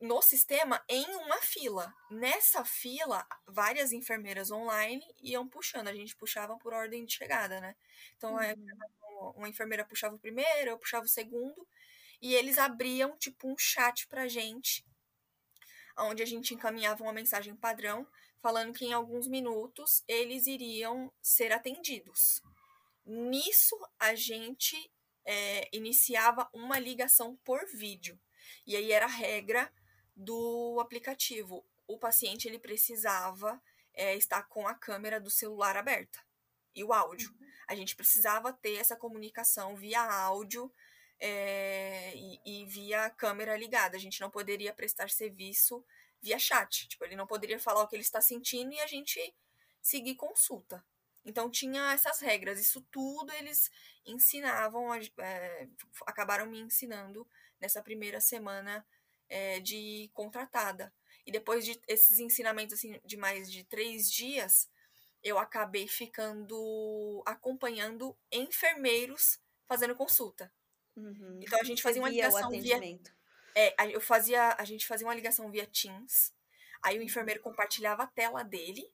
[0.00, 1.92] no sistema em uma fila.
[2.10, 5.88] Nessa fila, várias enfermeiras online iam puxando.
[5.88, 7.74] A gente puxava por ordem de chegada, né?
[8.16, 9.32] Então, uhum.
[9.36, 11.66] uma enfermeira puxava o primeiro, eu puxava o segundo.
[12.20, 14.84] E eles abriam, tipo, um chat pra gente,
[15.98, 18.06] onde a gente encaminhava uma mensagem padrão,
[18.40, 22.40] falando que em alguns minutos eles iriam ser atendidos.
[23.04, 24.76] Nisso, a gente
[25.24, 28.18] é, iniciava uma ligação por vídeo.
[28.66, 29.72] E aí era a regra
[30.18, 31.64] do aplicativo.
[31.86, 33.62] O paciente ele precisava
[33.94, 36.18] é, estar com a câmera do celular aberta
[36.74, 37.30] e o áudio.
[37.30, 37.46] Uhum.
[37.68, 40.72] A gente precisava ter essa comunicação via áudio
[41.20, 43.96] é, e, e, via câmera ligada.
[43.96, 45.84] A gente não poderia prestar serviço
[46.20, 46.88] via chat.
[46.88, 49.34] Tipo, ele não poderia falar o que ele está sentindo e a gente
[49.80, 50.84] seguir consulta.
[51.24, 52.60] Então tinha essas regras.
[52.60, 53.70] Isso tudo eles
[54.04, 55.68] ensinavam, é,
[56.06, 57.26] acabaram me ensinando
[57.60, 58.84] nessa primeira semana
[59.28, 60.92] é, de contratada.
[61.26, 64.68] E depois de esses ensinamentos assim, de mais de três dias,
[65.22, 70.50] eu acabei ficando acompanhando enfermeiros fazendo consulta.
[70.96, 71.38] Uhum.
[71.42, 72.80] Então a gente fazia uma ligação via.
[73.54, 76.32] É, eu fazia, a gente fazia uma ligação via Teams.
[76.82, 78.88] Aí o enfermeiro compartilhava a tela dele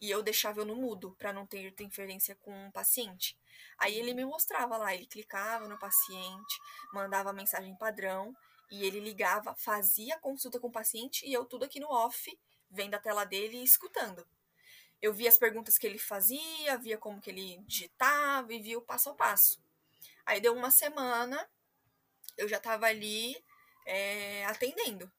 [0.00, 3.38] e eu deixava eu no mudo para não ter interferência com o paciente.
[3.78, 6.58] Aí ele me mostrava lá, ele clicava no paciente,
[6.92, 8.34] mandava mensagem padrão
[8.70, 12.38] e ele ligava, fazia a consulta com o paciente e eu tudo aqui no off,
[12.70, 14.26] vendo a tela dele e escutando.
[15.02, 18.82] Eu via as perguntas que ele fazia, via como que ele digitava e via o
[18.82, 19.62] passo a passo.
[20.26, 21.48] Aí deu uma semana,
[22.36, 23.36] eu já estava ali
[23.86, 25.10] é, atendendo,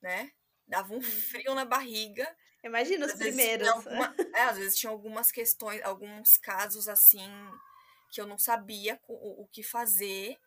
[0.00, 0.32] né?
[0.66, 1.02] Dava um uhum.
[1.02, 2.26] frio na barriga
[2.64, 3.66] Imagina os às primeiros.
[3.68, 7.30] Alguma, é, às vezes tinha algumas questões, alguns casos assim
[8.10, 10.38] que eu não sabia o, o que fazer.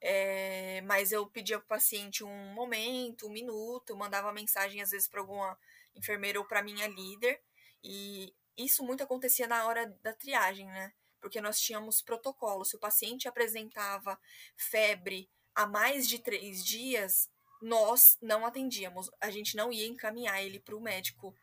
[0.00, 5.08] É, mas eu pedia para o paciente um momento, um minuto, mandava mensagem às vezes
[5.08, 5.58] para alguma
[5.94, 7.40] enfermeira ou para minha líder.
[7.82, 10.92] E isso muito acontecia na hora da triagem, né?
[11.20, 12.64] Porque nós tínhamos protocolo.
[12.64, 14.18] Se o paciente apresentava
[14.56, 17.30] febre há mais de três dias,
[17.60, 19.10] nós não atendíamos.
[19.20, 21.34] A gente não ia encaminhar ele para o médico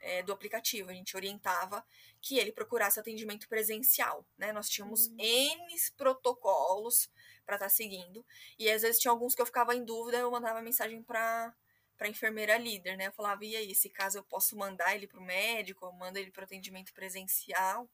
[0.00, 0.90] é, do aplicativo.
[0.90, 1.84] A gente orientava
[2.20, 4.52] que ele procurasse atendimento presencial, né?
[4.52, 5.16] Nós tínhamos uhum.
[5.18, 7.10] N protocolos
[7.52, 8.24] para estar tá seguindo.
[8.58, 11.54] E às vezes tinha alguns que eu ficava em dúvida, eu mandava mensagem para
[11.98, 13.06] para enfermeira líder, né?
[13.06, 16.18] Eu falava, e aí, esse caso eu posso mandar ele para o médico, eu mando
[16.18, 17.88] ele para atendimento presencial.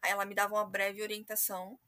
[0.00, 1.78] Aí ela me dava uma breve orientação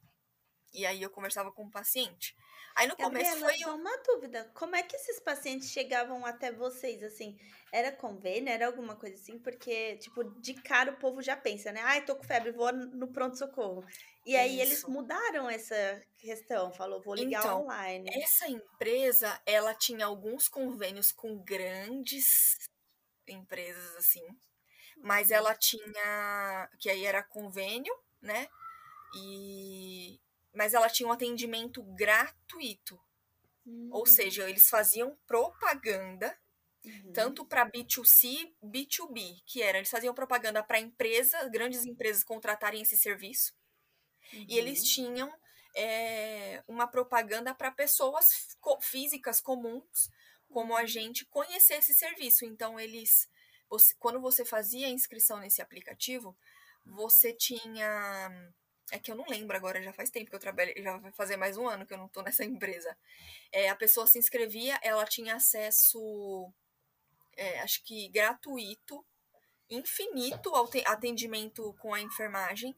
[0.75, 2.35] e aí eu conversava com o paciente.
[2.75, 3.59] Aí no Gabriela, começo foi.
[3.59, 4.51] Só uma dúvida.
[4.53, 7.39] Como é que esses pacientes chegavam até vocês, assim?
[7.73, 8.53] Era convênio?
[8.53, 9.39] Era alguma coisa assim?
[9.39, 11.81] Porque, tipo, de cara o povo já pensa, né?
[11.83, 13.85] Ai, tô com febre, vou no pronto-socorro.
[14.27, 14.63] E aí Isso.
[14.63, 18.11] eles mudaram essa questão, falou, vou ligar então, online.
[18.13, 22.57] Essa empresa, ela tinha alguns convênios com grandes
[23.29, 24.27] empresas, assim.
[24.97, 25.59] Mas ela uhum.
[25.61, 26.71] tinha.
[26.81, 28.49] Que aí era convênio, né?
[29.17, 30.19] E
[30.55, 32.99] mas ela tinha um atendimento gratuito.
[33.67, 33.89] Uhum.
[33.93, 36.37] Ou seja, eles faziam propaganda
[36.85, 37.13] uhum.
[37.13, 42.97] tanto para B2C, B2B, que era, eles faziam propaganda para empresas, grandes empresas contratarem esse
[42.97, 43.55] serviço.
[44.33, 44.47] Uhum.
[44.49, 44.87] E eles uhum.
[44.87, 45.35] tinham
[45.75, 50.11] é, uma propaganda para pessoas físicas comuns,
[50.49, 50.87] como a uhum.
[50.87, 52.45] gente, conhecer esse serviço.
[52.45, 53.29] Então, eles,
[53.69, 56.37] você, quando você fazia a inscrição nesse aplicativo,
[56.85, 58.53] você tinha
[58.91, 61.37] é que eu não lembro agora, já faz tempo que eu trabalho, já vai fazer
[61.37, 62.97] mais um ano que eu não tô nessa empresa.
[63.51, 66.53] É, a pessoa se inscrevia, ela tinha acesso,
[67.37, 69.05] é, acho que gratuito,
[69.71, 72.77] infinito ao atendimento com a enfermagem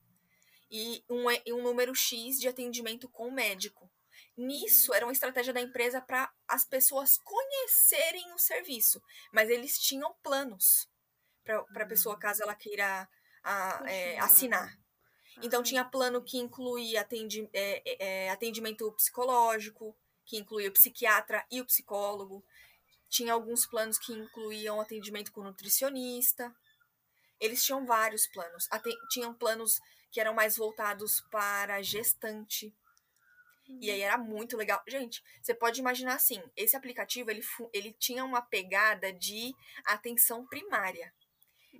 [0.71, 3.91] e um, um número X de atendimento com o médico.
[4.37, 10.15] Nisso, era uma estratégia da empresa para as pessoas conhecerem o serviço, mas eles tinham
[10.23, 10.89] planos
[11.45, 12.19] para a pessoa, hum.
[12.19, 13.09] caso ela queira
[13.43, 14.77] a, é, assinar.
[15.43, 21.61] Então, tinha plano que incluía atendi, é, é, atendimento psicológico, que incluía o psiquiatra e
[21.61, 22.45] o psicólogo.
[23.09, 26.55] Tinha alguns planos que incluíam atendimento com nutricionista.
[27.39, 28.69] Eles tinham vários planos.
[29.11, 32.75] tinham planos que eram mais voltados para gestante.
[33.81, 34.83] E aí era muito legal.
[34.87, 41.13] Gente, você pode imaginar assim, esse aplicativo ele, ele tinha uma pegada de atenção primária.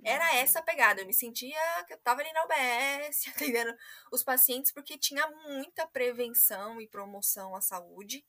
[0.03, 1.01] Era essa a pegada.
[1.01, 3.75] Eu me sentia que eu tava ali na UBS, atendendo
[4.11, 8.25] os pacientes, porque tinha muita prevenção e promoção à saúde.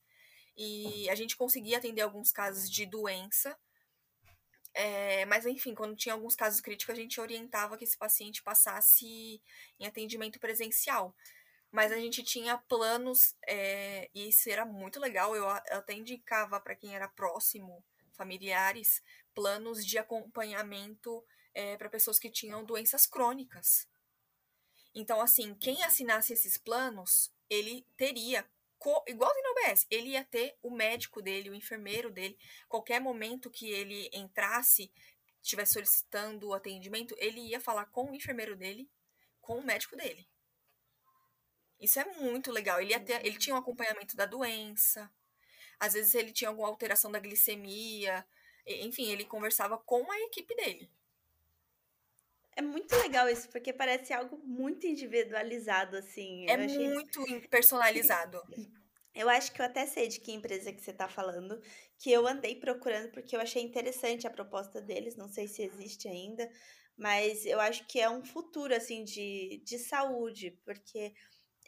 [0.57, 3.57] E a gente conseguia atender alguns casos de doença.
[4.75, 9.41] É, mas, enfim, quando tinha alguns casos críticos, a gente orientava que esse paciente passasse
[9.79, 11.15] em atendimento presencial.
[11.71, 15.37] Mas a gente tinha planos, é, e isso era muito legal.
[15.37, 19.03] Eu, eu até indicava para quem era próximo, familiares,
[19.35, 21.25] planos de acompanhamento
[21.59, 23.89] é, para pessoas que tinham doenças crônicas.
[24.95, 28.49] Então, assim, quem assinasse esses planos, ele teria,
[29.09, 33.69] igualzinho no OBS, ele ia ter o médico dele, o enfermeiro dele, qualquer momento que
[33.69, 34.93] ele entrasse,
[35.43, 38.89] estivesse solicitando o atendimento, ele ia falar com o enfermeiro dele,
[39.41, 40.29] com o médico dele.
[41.81, 42.81] Isso é muito legal.
[42.81, 45.11] Ele, ter, ele tinha um acompanhamento da doença,
[45.81, 48.25] às vezes ele tinha alguma alteração da glicemia,
[48.65, 50.89] enfim, ele conversava com a equipe dele.
[52.59, 56.45] É muito legal isso, porque parece algo muito individualizado, assim.
[56.51, 56.89] É achei...
[56.89, 58.43] muito personalizado.
[59.15, 61.63] Eu acho que eu até sei de que empresa que você está falando,
[62.01, 66.09] que eu andei procurando porque eu achei interessante a proposta deles, não sei se existe
[66.09, 66.51] ainda,
[66.97, 71.15] mas eu acho que é um futuro, assim, de, de saúde, porque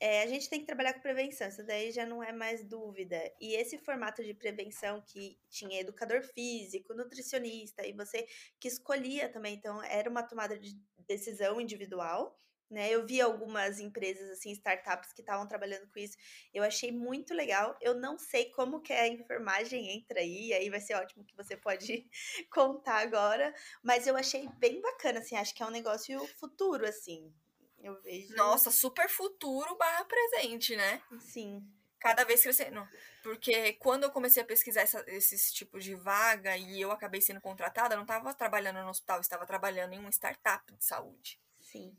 [0.01, 3.21] é, a gente tem que trabalhar com prevenção, isso daí já não é mais dúvida.
[3.39, 8.27] E esse formato de prevenção que tinha educador físico, nutricionista, e você
[8.59, 10.75] que escolhia também, então era uma tomada de
[11.07, 12.35] decisão individual,
[12.71, 12.89] né?
[12.89, 16.17] Eu vi algumas empresas assim, startups que estavam trabalhando com isso.
[16.55, 17.77] Eu achei muito legal.
[17.81, 21.57] Eu não sei como que a enfermagem entra aí, aí vai ser ótimo que você
[21.57, 22.09] pode
[22.51, 27.35] contar agora, mas eu achei bem bacana assim, acho que é um negócio futuro assim.
[27.81, 28.35] Eu vejo.
[28.37, 31.03] Nossa, super futuro barra presente, né?
[31.21, 31.67] Sim.
[31.99, 32.87] Cada vez crescendo.
[33.23, 37.41] Porque quando eu comecei a pesquisar essa, esses tipos de vaga e eu acabei sendo
[37.41, 41.39] contratada, eu não estava trabalhando no hospital, eu estava trabalhando em uma startup de saúde.
[41.61, 41.95] Sim.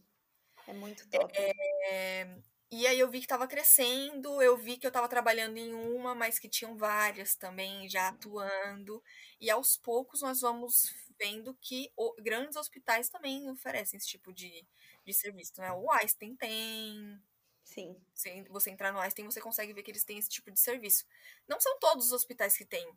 [0.68, 1.32] É muito top.
[1.38, 2.28] É,
[2.72, 6.16] e aí eu vi que estava crescendo, eu vi que eu estava trabalhando em uma,
[6.16, 9.04] mas que tinham várias também já atuando.
[9.42, 14.66] E aos poucos nós vamos vendo que o, grandes hospitais também oferecem esse tipo de,
[15.06, 15.54] de serviço.
[15.58, 15.72] Né?
[15.72, 17.22] O Einstein tem.
[17.64, 17.96] Sim.
[18.14, 21.06] Você, você entrar no Einstein, você consegue ver que eles têm esse tipo de serviço.
[21.48, 22.88] Não são todos os hospitais que têm.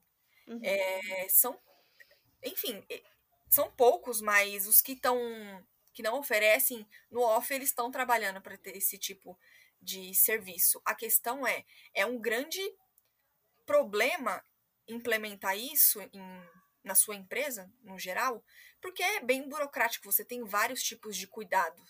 [0.46, 0.60] Uhum.
[0.62, 1.58] É, são.
[2.42, 2.84] Enfim,
[3.48, 5.16] são poucos, mas os que estão
[5.94, 9.38] que não oferecem, no off eles estão trabalhando para ter esse tipo
[9.80, 10.82] de serviço.
[10.84, 11.64] A questão é,
[11.94, 12.60] é um grande
[13.64, 14.44] problema
[14.88, 16.42] implementar isso em,
[16.84, 18.44] na sua empresa, no geral,
[18.80, 21.82] porque é bem burocrático, você tem vários tipos de cuidado.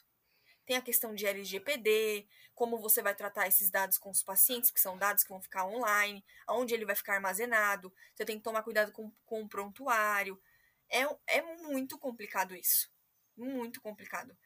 [0.65, 4.81] Tem a questão de LGPD, como você vai tratar esses dados com os pacientes, que
[4.81, 8.63] são dados que vão ficar online, aonde ele vai ficar armazenado, você tem que tomar
[8.63, 10.41] cuidado com, com o prontuário.
[10.89, 12.95] É, é muito complicado isso
[13.37, 14.37] muito complicado.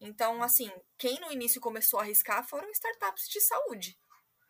[0.00, 3.98] Então, assim, quem no início começou a arriscar foram startups de saúde,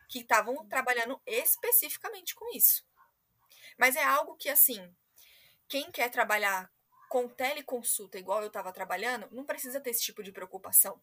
[0.09, 2.87] que estavam trabalhando especificamente com isso.
[3.79, 4.95] Mas é algo que, assim,
[5.69, 6.71] quem quer trabalhar
[7.09, 11.01] com teleconsulta, igual eu estava trabalhando, não precisa ter esse tipo de preocupação.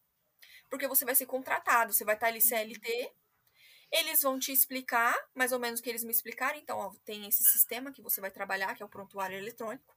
[0.70, 3.14] Porque você vai ser contratado, você vai estar ali CLT,
[3.92, 6.58] eles vão te explicar, mais ou menos o que eles me explicaram.
[6.58, 9.96] Então, ó, tem esse sistema que você vai trabalhar, que é o prontuário eletrônico.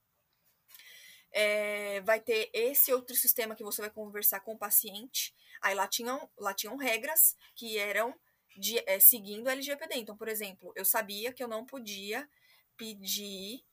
[1.31, 5.35] É, vai ter esse outro sistema que você vai conversar com o paciente.
[5.61, 8.15] Aí lá tinham, lá tinham regras que eram
[8.57, 9.97] de, é, seguindo o LGPD.
[9.97, 12.29] Então, por exemplo, eu sabia que eu não podia
[12.77, 13.65] pedir,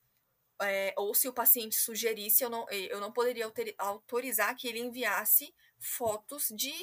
[0.61, 5.53] é, ou se o paciente sugerisse, eu não, eu não poderia autorizar que ele enviasse
[5.79, 6.73] fotos de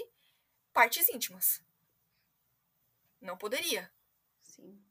[0.72, 1.62] partes íntimas.
[3.20, 3.90] Não poderia.
[4.42, 4.82] Sim.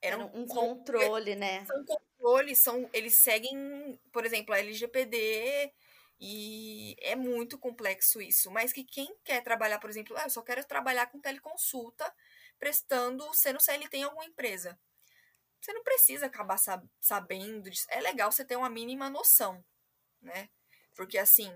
[0.00, 1.64] Era um, um controle, né?
[1.66, 5.72] São controles, são, eles seguem, por exemplo, a LGPD
[6.20, 8.50] e é muito complexo isso.
[8.50, 12.12] Mas que quem quer trabalhar, por exemplo, ah, eu só quero trabalhar com teleconsulta,
[12.58, 14.78] prestando, sendo CLT em alguma empresa.
[15.62, 16.58] Você não precisa acabar
[17.00, 17.86] sabendo disso.
[17.88, 19.64] É legal você ter uma mínima noção,
[20.20, 20.50] né?
[20.94, 21.50] Porque assim,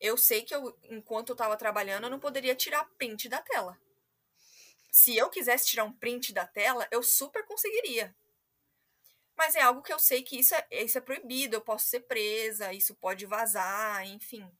[0.00, 3.78] eu sei que eu, enquanto eu estava trabalhando, eu não poderia tirar print da tela
[4.90, 8.14] se eu quisesse tirar um print da tela, eu super conseguiria.
[9.36, 12.00] Mas é algo que eu sei que isso é, isso é proibido, eu posso ser
[12.00, 14.50] presa, isso pode vazar, enfim.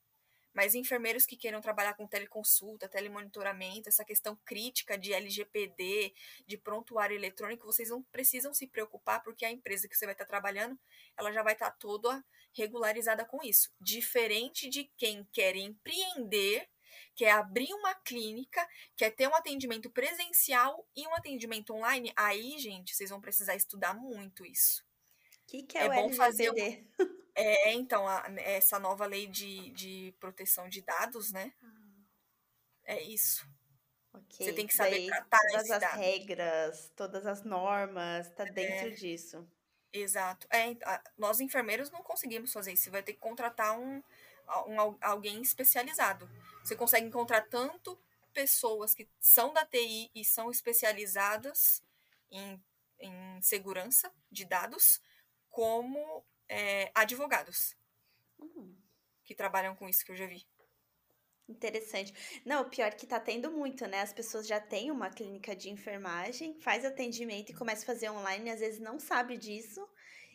[0.61, 6.13] Mas enfermeiros que queiram trabalhar com teleconsulta, telemonitoramento, essa questão crítica de LGPD,
[6.47, 10.27] de prontuário eletrônico, vocês não precisam se preocupar, porque a empresa que você vai estar
[10.27, 10.79] trabalhando,
[11.17, 13.71] ela já vai estar toda regularizada com isso.
[13.81, 16.69] Diferente de quem quer empreender
[17.15, 18.67] quer abrir uma clínica,
[18.99, 23.95] quer ter um atendimento presencial e um atendimento online, aí, gente, vocês vão precisar estudar
[23.95, 24.85] muito isso.
[25.51, 26.87] O que, que é, é o bom fazer.
[27.35, 31.53] É, então, a, essa nova lei de, de proteção de dados, né?
[31.63, 31.81] Ah.
[32.85, 33.49] É isso.
[34.13, 34.47] Okay.
[34.47, 35.99] Você tem que saber Daí, tratar todas as dado.
[35.99, 38.91] regras, todas as normas, tá dentro é.
[38.91, 39.49] disso.
[39.93, 40.47] Exato.
[40.51, 40.77] É,
[41.19, 42.85] nós enfermeiros não conseguimos fazer isso.
[42.85, 44.03] Você vai ter que contratar um,
[44.67, 46.31] um, alguém especializado.
[46.63, 47.99] Você consegue encontrar tanto
[48.33, 51.83] pessoas que são da TI e são especializadas
[52.31, 52.63] em,
[53.01, 55.01] em segurança de dados,
[55.51, 57.77] como é, advogados
[58.39, 58.75] uhum.
[59.25, 60.47] que trabalham com isso que eu já vi.
[61.49, 62.15] Interessante.
[62.45, 64.01] Não, o pior é que tá tendo muito, né?
[64.01, 68.51] As pessoas já têm uma clínica de enfermagem, faz atendimento e começa a fazer online,
[68.51, 69.85] às vezes não sabe disso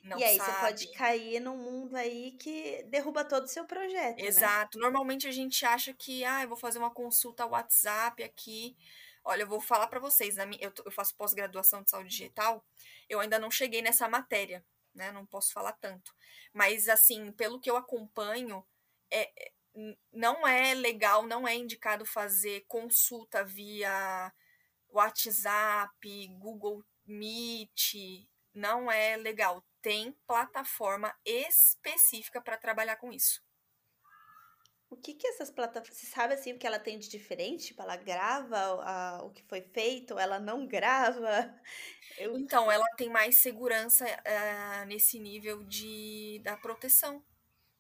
[0.06, 0.52] não e aí sabe.
[0.52, 4.18] você pode cair num mundo aí que derruba todo o seu projeto.
[4.18, 4.28] Né?
[4.28, 4.78] Exato.
[4.78, 4.84] Né?
[4.84, 8.78] Normalmente a gente acha que, ah, eu vou fazer uma consulta WhatsApp aqui.
[9.24, 12.64] Olha, eu vou falar para vocês, na minha, eu, eu faço pós-graduação de saúde digital,
[13.10, 14.64] eu ainda não cheguei nessa matéria,
[14.96, 15.12] né?
[15.12, 16.14] Não posso falar tanto.
[16.54, 18.66] Mas, assim, pelo que eu acompanho,
[19.12, 19.52] é,
[20.12, 24.34] não é legal, não é indicado fazer consulta via
[24.90, 33.45] WhatsApp, Google Meet, não é legal tem plataforma específica para trabalhar com isso.
[34.96, 37.68] O que que essas plataformas, você sabe assim o que ela tem de diferente?
[37.68, 41.54] Tipo, ela grava a, o que foi feito, ela não grava?
[42.18, 42.38] Eu...
[42.38, 47.22] Então, ela tem mais segurança uh, nesse nível de, da proteção.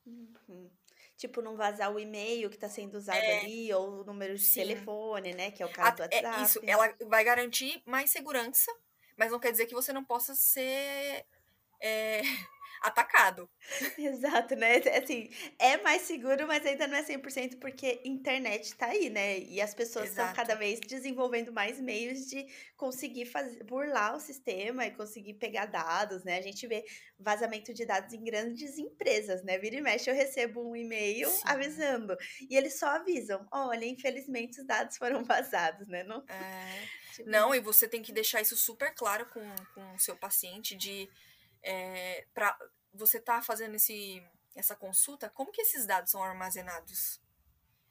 [0.05, 0.69] Uhum.
[1.17, 4.43] tipo, não vazar o e-mail que está sendo usado é, ali, ou o número de
[4.43, 4.59] sim.
[4.59, 5.49] telefone, né?
[5.51, 6.39] Que é o caso A, do WhatsApp.
[6.39, 8.71] É isso, ela vai garantir mais segurança,
[9.15, 11.25] mas não quer dizer que você não possa ser.
[11.79, 12.21] É,
[12.81, 13.49] atacado.
[13.97, 14.77] Exato, né?
[15.01, 19.39] Assim, é mais seguro, mas ainda não é 100% porque internet tá aí, né?
[19.39, 22.45] E as pessoas estão cada vez desenvolvendo mais meios de
[22.77, 26.37] conseguir fazer, burlar o sistema e conseguir pegar dados, né?
[26.37, 26.83] A gente vê
[27.19, 29.57] vazamento de dados em grandes empresas, né?
[29.57, 31.41] Vira e mexe, eu recebo um e-mail Sim.
[31.45, 32.15] avisando.
[32.49, 36.03] E eles só avisam: olha, infelizmente os dados foram vazados, né?
[36.03, 36.87] Não, é...
[37.15, 37.29] tipo...
[37.29, 41.09] não e você tem que deixar isso super claro com, com o seu paciente de
[41.65, 42.57] é, para
[42.93, 44.23] você tá fazendo esse,
[44.55, 47.19] essa consulta, como que esses dados são armazenados?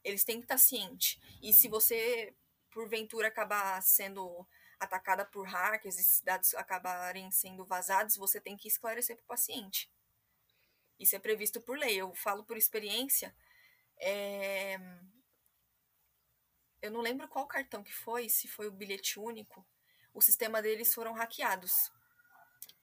[0.05, 1.21] Eles têm que estar tá ciente.
[1.43, 2.35] E se você,
[2.71, 4.47] porventura, acabar sendo
[4.79, 9.91] atacada por hackers, esses dados acabarem sendo vazados, você tem que esclarecer para o paciente.
[10.99, 11.97] Isso é previsto por lei.
[11.97, 13.35] Eu falo por experiência.
[13.99, 14.79] É...
[16.81, 19.67] Eu não lembro qual cartão que foi, se foi o bilhete único.
[20.13, 21.91] O sistema deles foram hackeados.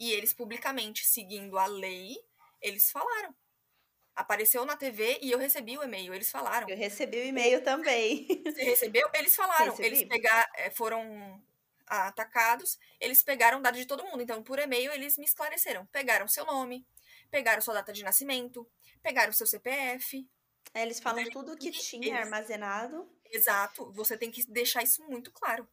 [0.02, 2.18] E eles publicamente, seguindo a lei,
[2.60, 3.36] eles falaram.
[4.16, 6.68] Apareceu na TV e eu recebi o e-mail, eles falaram.
[6.68, 8.26] Eu recebi o e-mail também.
[8.44, 9.08] Você recebeu?
[9.14, 9.70] Eles falaram.
[9.70, 9.88] Recebi.
[9.88, 11.40] Eles pegaram, eh, foram
[11.86, 14.24] atacados, eles pegaram dados de todo mundo.
[14.24, 15.86] Então, por e-mail, eles me esclareceram.
[15.92, 16.84] Pegaram seu nome,
[17.30, 18.68] pegaram sua data de nascimento,
[19.04, 20.28] pegaram seu CPF.
[20.74, 22.20] É, eles falam tudo que tinha eles...
[22.20, 23.08] armazenado.
[23.30, 23.92] Exato.
[23.92, 25.70] Você tem que deixar isso muito claro.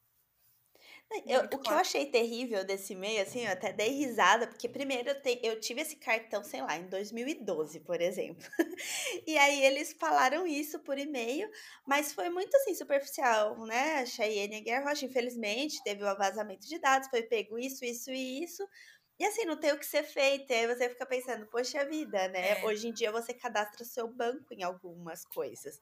[1.27, 5.09] Eu, o que eu achei terrível desse e-mail, assim, eu até dei risada, porque primeiro
[5.09, 8.47] eu, te, eu tive esse cartão, sei lá, em 2012, por exemplo.
[9.27, 11.51] e aí eles falaram isso por e-mail,
[11.87, 14.01] mas foi muito assim, superficial, né?
[14.01, 18.45] A Cheyenne Rocha, infelizmente, teve o um vazamento de dados, foi pego isso, isso e
[18.45, 18.67] isso.
[19.19, 20.51] E assim, não tem o que ser feito.
[20.51, 22.61] E aí você fica pensando, poxa vida, né?
[22.61, 22.65] É.
[22.65, 25.81] Hoje em dia você cadastra o seu banco em algumas coisas.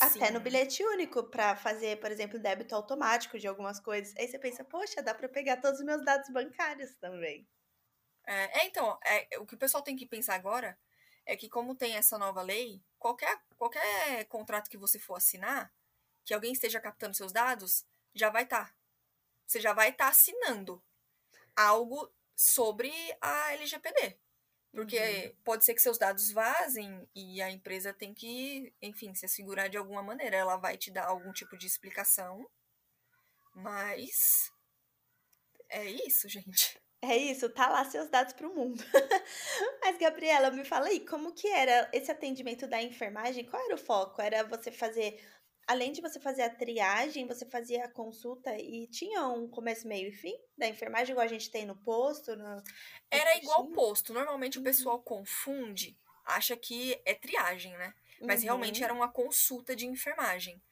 [0.00, 4.14] Até no bilhete único, para fazer, por exemplo, débito automático de algumas coisas.
[4.16, 7.48] Aí você pensa, poxa, dá para pegar todos os meus dados bancários também.
[8.26, 10.78] É, é então, é, o que o pessoal tem que pensar agora
[11.26, 15.72] é que, como tem essa nova lei, qualquer, qualquer contrato que você for assinar,
[16.24, 18.68] que alguém esteja captando seus dados, já vai estar.
[18.68, 18.74] Tá.
[19.46, 20.82] Você já vai estar tá assinando
[21.56, 24.18] algo sobre a LGPD.
[24.74, 25.36] Porque uhum.
[25.44, 29.76] pode ser que seus dados vazem e a empresa tem que, enfim, se assegurar de
[29.76, 30.36] alguma maneira.
[30.36, 32.44] Ela vai te dar algum tipo de explicação.
[33.54, 34.50] Mas.
[35.68, 36.76] É isso, gente.
[37.00, 38.82] É isso, tá lá seus dados para o mundo.
[39.82, 43.44] Mas, Gabriela, me fala aí, como que era esse atendimento da enfermagem?
[43.44, 44.22] Qual era o foco?
[44.22, 45.22] Era você fazer
[45.66, 50.08] além de você fazer a triagem, você fazia a consulta e tinha um começo, meio
[50.08, 52.36] e fim da enfermagem, igual a gente tem no posto?
[52.36, 52.62] No,
[53.10, 54.12] Era igual posto.
[54.12, 54.62] Normalmente uhum.
[54.62, 57.94] o pessoal confunde, acha que é triagem, né?
[58.20, 58.46] Mas uhum.
[58.46, 60.62] realmente era uma consulta de enfermagem.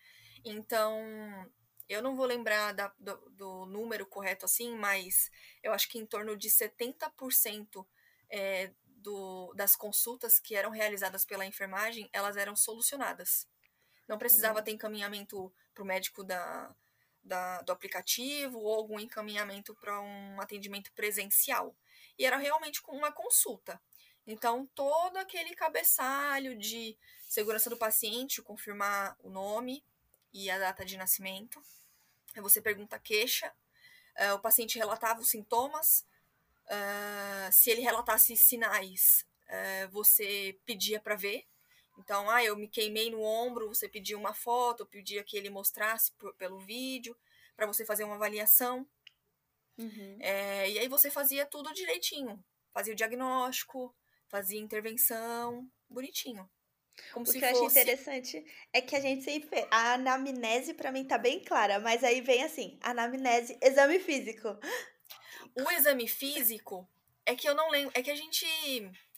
[0.44, 1.00] Então,
[1.88, 5.30] eu não vou lembrar da, do, do, número correto assim, mas
[5.62, 7.86] eu acho que em torno de 70%
[8.30, 13.46] é, do, das consultas que eram realizadas pela enfermagem, elas eram solucionadas.
[14.08, 16.74] Não precisava ter encaminhamento para o médico da,
[17.22, 21.74] da, do aplicativo ou algum encaminhamento para um atendimento presencial.
[22.18, 23.80] E era realmente uma consulta.
[24.26, 26.96] Então, todo aquele cabeçalho de
[27.28, 29.82] segurança do paciente, confirmar o nome
[30.32, 31.60] e a data de nascimento.
[32.36, 33.52] Você pergunta a queixa,
[34.18, 36.06] uh, o paciente relatava os sintomas,
[36.66, 41.46] uh, se ele relatasse sinais, uh, você pedia para ver
[41.98, 46.12] então, ah, eu me queimei no ombro, você pedia uma foto, pedia que ele mostrasse
[46.12, 47.16] por, pelo vídeo,
[47.56, 48.86] para você fazer uma avaliação.
[49.78, 50.18] Uhum.
[50.20, 52.42] É, e aí você fazia tudo direitinho.
[52.72, 53.94] Fazia o diagnóstico,
[54.28, 56.48] fazia intervenção, bonitinho.
[57.12, 57.52] Como o que eu fosse...
[57.52, 59.66] acho interessante é que a gente sempre.
[59.70, 64.58] A anamnese, para mim, tá bem clara, mas aí vem assim: anamnese, exame físico.
[65.54, 66.88] O exame físico
[67.24, 67.92] é que eu não lembro.
[67.94, 68.46] É que a gente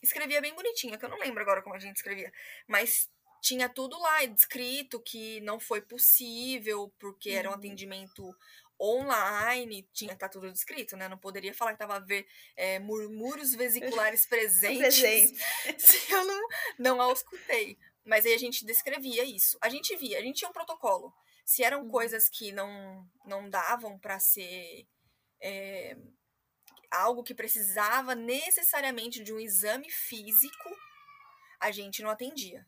[0.05, 2.32] escrevia bem bonitinho, que eu não lembro agora como a gente escrevia.
[2.66, 7.59] Mas tinha tudo lá descrito que não foi possível, porque era um uhum.
[7.59, 8.34] atendimento
[8.80, 11.09] online, tinha tá tudo descrito, né?
[11.09, 12.26] Não poderia falar que tava a ver
[12.57, 15.38] é, murmúrios vesiculares presentes Presente.
[15.78, 16.48] se eu não,
[16.78, 17.78] não a escutei.
[18.05, 19.57] Mas aí a gente descrevia isso.
[19.61, 21.12] A gente via, a gente tinha um protocolo.
[21.44, 21.90] Se eram uhum.
[21.90, 24.86] coisas que não, não davam para ser
[25.40, 25.96] é,
[26.95, 30.76] algo que precisava necessariamente de um exame físico,
[31.61, 32.66] a gente não atendia.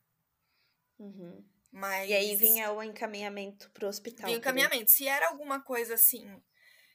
[0.99, 1.45] Uhum.
[1.71, 2.09] Mas...
[2.09, 4.27] E aí vinha o encaminhamento para o hospital.
[4.27, 4.91] Vinha o encaminhamento.
[4.91, 6.43] Se era alguma coisa assim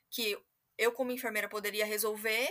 [0.10, 0.38] que
[0.78, 2.50] eu, como enfermeira, poderia resolver,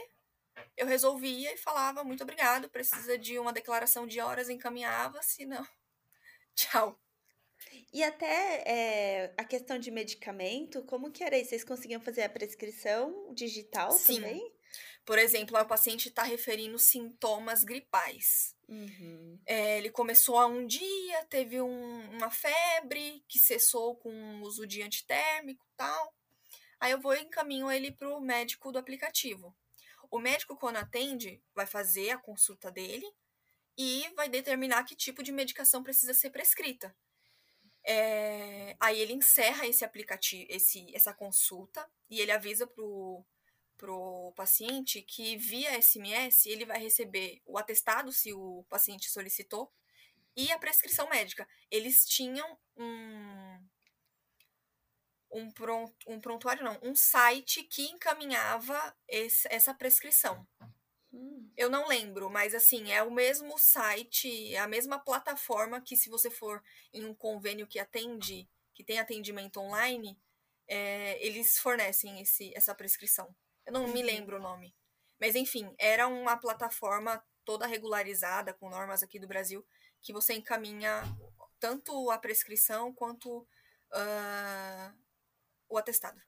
[0.77, 5.67] eu resolvia e falava muito obrigado, precisa de uma declaração de horas, encaminhava, se não,
[6.55, 6.99] Tchau.
[7.93, 11.51] E até é, a questão de medicamento, como que era isso?
[11.51, 14.17] Vocês conseguiam fazer a prescrição digital Sim.
[14.17, 14.60] também?
[15.11, 18.55] Por exemplo, o paciente está referindo sintomas gripais.
[18.69, 19.41] Uhum.
[19.45, 24.65] É, ele começou a um dia, teve um, uma febre que cessou com o uso
[24.69, 26.15] de antitérmico tal.
[26.79, 29.53] Aí eu vou e encaminho ele para o médico do aplicativo.
[30.09, 33.13] O médico, quando atende, vai fazer a consulta dele
[33.77, 36.95] e vai determinar que tipo de medicação precisa ser prescrita.
[37.83, 43.25] É, aí ele encerra esse aplicativo, esse, essa consulta, e ele avisa pro,
[43.81, 49.73] pro paciente que via SMS ele vai receber o atestado se o paciente solicitou
[50.37, 51.49] e a prescrição médica.
[51.71, 53.59] Eles tinham um
[55.33, 60.47] um, pronto, um prontuário, não, um site que encaminhava esse, essa prescrição.
[61.13, 61.49] Hum.
[61.57, 66.11] Eu não lembro, mas assim, é o mesmo site, é a mesma plataforma que se
[66.11, 66.61] você for
[66.93, 70.19] em um convênio que atende, que tem atendimento online,
[70.67, 73.33] é, eles fornecem esse, essa prescrição.
[73.67, 74.75] Eu não me lembro o nome.
[75.21, 79.65] Mas enfim, era uma plataforma toda regularizada, com normas aqui do Brasil,
[80.01, 81.03] que você encaminha
[81.59, 84.95] tanto a prescrição quanto uh,
[85.69, 86.21] o atestado.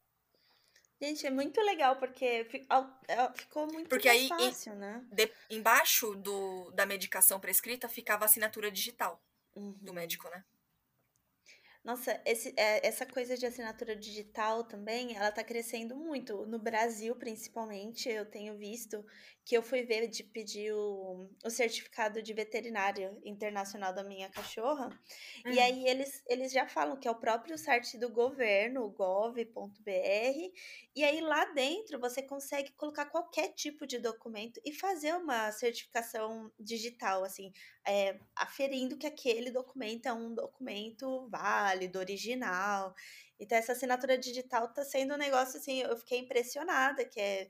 [1.00, 2.46] Gente, é muito legal, porque
[3.34, 5.04] ficou muito porque aí, fácil, né?
[5.10, 9.20] De, embaixo do, da medicação prescrita ficava a assinatura digital
[9.56, 9.72] uhum.
[9.80, 10.44] do médico, né?
[11.84, 16.46] Nossa, esse, é, essa coisa de assinatura digital também, ela tá crescendo muito.
[16.46, 19.04] No Brasil, principalmente, eu tenho visto
[19.44, 24.88] que eu fui ver de pedir o, o certificado de veterinária internacional da minha cachorra.
[25.44, 29.42] E aí eles, eles já falam que é o próprio site do governo, gov.br.
[30.94, 36.52] E aí lá dentro você consegue colocar qualquer tipo de documento e fazer uma certificação
[36.58, 37.52] digital, assim,
[37.84, 42.94] é, aferindo que aquele documento é um documento válido, original.
[43.40, 47.48] Então, essa assinatura digital está sendo um negócio assim, eu fiquei impressionada, que é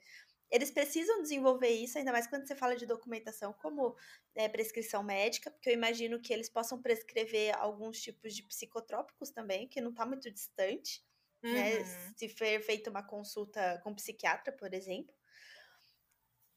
[0.52, 3.96] eles precisam desenvolver isso, ainda mais quando você fala de documentação, como
[4.34, 9.66] é, prescrição médica, porque eu imagino que eles possam prescrever alguns tipos de psicotrópicos também,
[9.66, 11.02] que não está muito distante,
[11.42, 11.82] né, uhum.
[11.82, 12.12] né?
[12.18, 15.14] Se for feita uma consulta com um psiquiatra, por exemplo.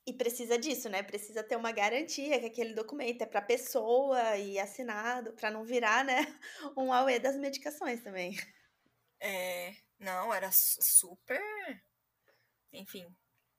[0.05, 1.01] E precisa disso, né?
[1.01, 6.03] Precisa ter uma garantia que aquele documento é para pessoa e assinado, para não virar,
[6.03, 6.17] né,
[6.77, 8.37] um AUE das medicações também.
[9.21, 11.41] É, não, era super.
[12.73, 13.07] Enfim,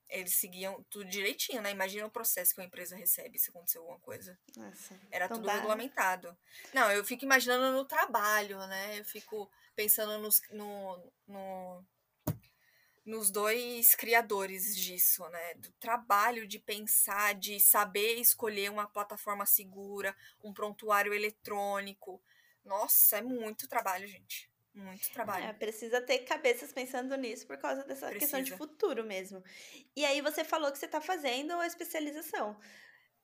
[0.08, 1.70] eles seguiam tudo direitinho, né?
[1.70, 4.38] Imagina o processo que uma empresa recebe se acontecer alguma coisa.
[4.56, 5.54] Nossa, Era tudo dá.
[5.54, 6.36] regulamentado.
[6.72, 9.00] Não, eu fico imaginando no trabalho, né?
[9.00, 11.84] Eu fico pensando nos, no, no,
[13.04, 15.54] nos dois criadores disso, né?
[15.54, 22.22] Do trabalho de pensar, de saber escolher uma plataforma segura, um prontuário eletrônico.
[22.64, 24.50] Nossa, é muito trabalho, gente.
[24.76, 25.46] Muito trabalho.
[25.46, 28.20] É, precisa ter cabeças pensando nisso por causa dessa precisa.
[28.20, 29.42] questão de futuro mesmo.
[29.96, 32.60] E aí você falou que você está fazendo a especialização.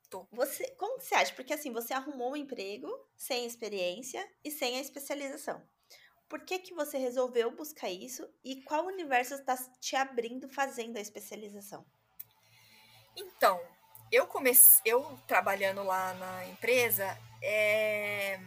[0.08, 0.26] Tô.
[0.32, 1.34] Você, como que você acha?
[1.34, 5.62] Porque assim, você arrumou um emprego sem experiência e sem a especialização.
[6.26, 11.00] Por que, que você resolveu buscar isso e qual universo está te abrindo fazendo a
[11.00, 11.84] especialização?
[13.14, 13.60] Então,
[14.10, 17.04] eu comecei, eu trabalhando lá na empresa,
[17.42, 18.40] é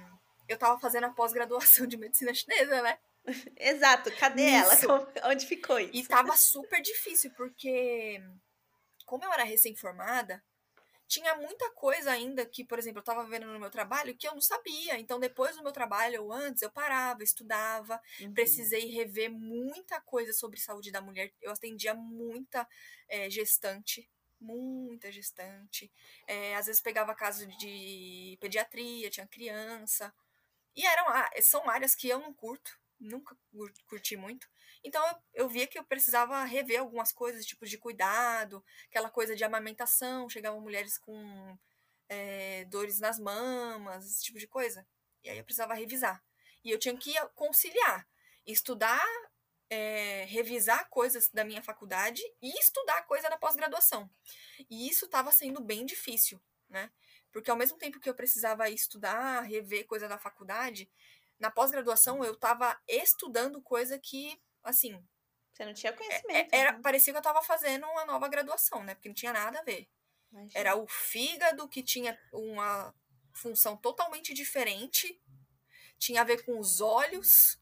[0.48, 2.98] eu tava fazendo a pós-graduação de medicina chinesa, né?
[3.58, 4.86] Exato, cadê isso.
[4.86, 5.14] ela?
[5.26, 5.92] Onde ficou isso?
[5.94, 8.22] E tava super difícil, porque
[9.06, 10.44] como eu era recém-formada,
[11.08, 14.34] tinha muita coisa ainda que, por exemplo, eu tava vendo no meu trabalho que eu
[14.34, 15.00] não sabia.
[15.00, 18.34] Então, depois do meu trabalho ou antes, eu parava, estudava, uhum.
[18.34, 21.32] precisei rever muita coisa sobre saúde da mulher.
[21.42, 22.68] Eu atendia muita
[23.08, 25.92] é, gestante, muita gestante.
[26.28, 30.12] É, às vezes pegava caso de pediatria, tinha criança.
[30.76, 31.06] E eram,
[31.42, 33.38] são áreas que eu não curto, nunca
[33.88, 34.48] curti muito.
[34.84, 39.36] Então eu, eu via que eu precisava rever algumas coisas, tipo de cuidado, aquela coisa
[39.36, 41.58] de amamentação, chegavam mulheres com
[42.10, 44.86] é, dores nas mamas, esse tipo de coisa.
[45.24, 46.24] E aí eu precisava revisar.
[46.64, 48.08] E eu tinha que conciliar,
[48.46, 49.06] estudar,
[49.70, 54.10] é, revisar coisas da minha faculdade e estudar coisa da pós-graduação.
[54.70, 56.92] E isso estava sendo bem difícil, né?
[57.36, 60.90] Porque ao mesmo tempo que eu precisava estudar, rever coisa da faculdade,
[61.38, 65.06] na pós-graduação eu estava estudando coisa que, assim.
[65.52, 66.56] Você não tinha é, conhecimento.
[66.56, 66.80] Era, né?
[66.82, 68.96] Parecia que eu estava fazendo uma nova graduação, né?
[68.96, 69.86] Porque não tinha nada a ver.
[70.32, 70.58] Imagina.
[70.58, 72.96] Era o fígado que tinha uma
[73.34, 75.22] função totalmente diferente,
[76.00, 77.60] tinha a ver com os olhos,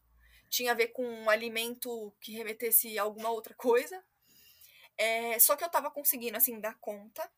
[0.48, 4.00] tinha a ver com um alimento que remetesse a alguma outra coisa.
[4.96, 7.28] É, só que eu estava conseguindo, assim, dar conta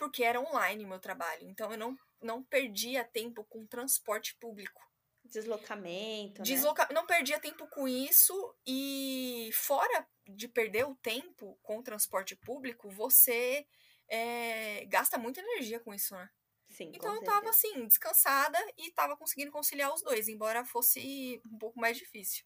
[0.00, 1.46] porque era online o meu trabalho.
[1.46, 4.80] Então eu não, não perdia tempo com transporte público.
[5.22, 6.84] Deslocamento, Desloca...
[6.86, 6.94] né?
[6.94, 12.88] Não perdia tempo com isso e fora de perder o tempo com o transporte público,
[12.88, 13.66] você
[14.08, 16.30] é, gasta muita energia com isso, né?
[16.70, 21.58] Sim, então eu tava assim, descansada e tava conseguindo conciliar os dois, embora fosse um
[21.58, 22.44] pouco mais difícil.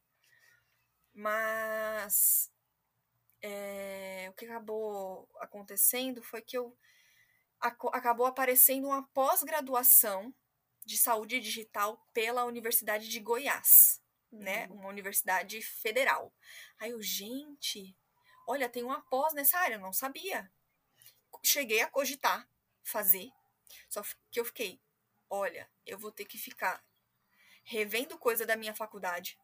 [1.13, 2.51] Mas
[3.41, 6.77] é, o que acabou acontecendo foi que eu
[7.65, 10.35] acabou aparecendo uma pós-graduação
[10.85, 14.67] de saúde digital pela Universidade de Goiás, né?
[14.67, 14.75] uhum.
[14.75, 14.81] né?
[14.81, 16.35] Uma universidade federal.
[16.79, 17.97] Aí eu, gente,
[18.47, 20.53] olha, tem uma pós nessa área, eu não sabia.
[21.43, 22.49] Cheguei a cogitar
[22.83, 23.31] fazer,
[23.89, 24.81] só que eu fiquei,
[25.29, 26.85] olha, eu vou ter que ficar
[27.65, 29.39] revendo coisa da minha faculdade,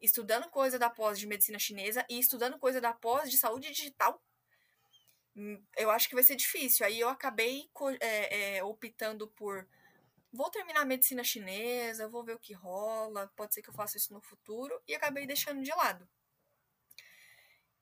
[0.00, 4.22] estudando coisa da pós de medicina chinesa e estudando coisa da pós de saúde digital
[5.76, 6.84] eu acho que vai ser difícil.
[6.84, 7.70] Aí eu acabei
[8.00, 9.66] é, é, optando por
[10.32, 13.96] vou terminar a medicina chinesa, vou ver o que rola, pode ser que eu faça
[13.96, 16.08] isso no futuro, e acabei deixando de lado.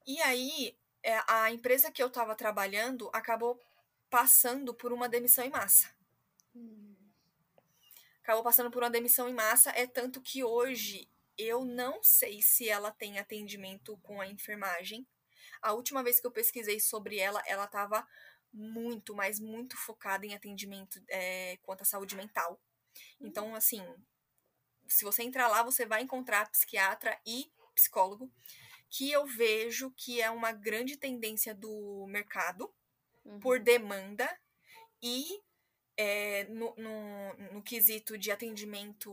[0.07, 3.61] E aí, é, a empresa que eu estava trabalhando acabou
[4.09, 5.91] passando por uma demissão em massa.
[8.23, 12.69] Acabou passando por uma demissão em massa, é tanto que hoje eu não sei se
[12.69, 15.07] ela tem atendimento com a enfermagem.
[15.63, 18.07] A última vez que eu pesquisei sobre ela, ela estava
[18.53, 22.61] muito, mas muito focada em atendimento é, quanto à saúde mental.
[23.21, 23.85] Então, assim,
[24.89, 28.33] se você entrar lá, você vai encontrar psiquiatra e psicólogo,
[28.89, 32.73] que eu vejo que é uma grande tendência do mercado
[33.25, 33.41] uhum.
[33.41, 34.29] por demanda
[35.03, 35.43] e
[35.97, 39.11] é, no, no, no quesito de atendimento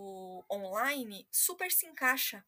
[0.49, 2.45] online super se encaixa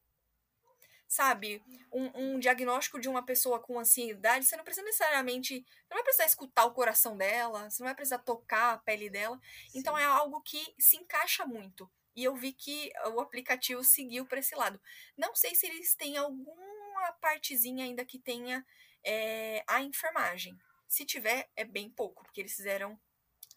[1.15, 6.03] sabe, um, um, diagnóstico de uma pessoa com ansiedade, você não precisa necessariamente, não vai
[6.03, 9.39] precisar escutar o coração dela, você não vai precisar tocar a pele dela.
[9.69, 9.79] Então, Sim.
[9.79, 11.89] Então é algo que se encaixa muito.
[12.15, 14.79] E eu vi que o aplicativo seguiu para esse lado.
[15.17, 18.65] Não sei se eles têm alguma partezinha ainda que tenha
[19.03, 20.57] é, a enfermagem.
[20.87, 22.99] Se tiver, é bem pouco, porque eles fizeram,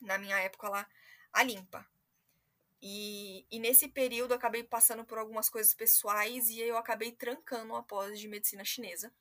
[0.01, 0.89] na minha época lá,
[1.33, 1.87] a limpa.
[2.81, 7.73] E, e nesse período eu acabei passando por algumas coisas pessoais e eu acabei trancando
[7.73, 9.13] uma pós de medicina chinesa.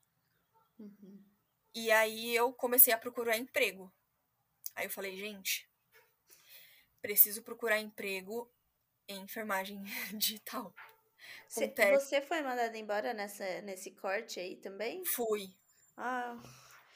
[0.78, 1.24] Uhum.
[1.74, 3.92] E aí eu comecei a procurar emprego.
[4.76, 5.68] Aí eu falei, gente,
[7.02, 8.52] preciso procurar emprego
[9.08, 9.82] em enfermagem
[10.14, 10.74] digital.
[11.48, 15.04] Cê, você foi mandada embora nessa, nesse corte aí também?
[15.06, 15.50] Fui.
[15.96, 16.38] Ah.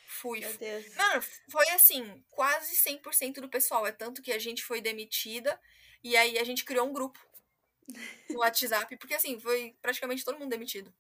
[0.08, 0.42] Fui.
[0.42, 0.96] Meu Deus.
[0.96, 3.88] Mano, foi assim, quase 100% do pessoal.
[3.88, 5.60] É tanto que a gente foi demitida
[6.04, 7.20] e aí a gente criou um grupo
[8.30, 10.94] no WhatsApp, porque assim, foi praticamente todo mundo demitido.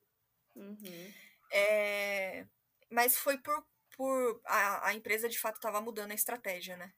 [0.55, 1.13] Uhum.
[1.51, 2.45] É...
[2.89, 3.65] Mas foi por.
[3.95, 6.93] por a, a empresa de fato estava mudando a estratégia, né?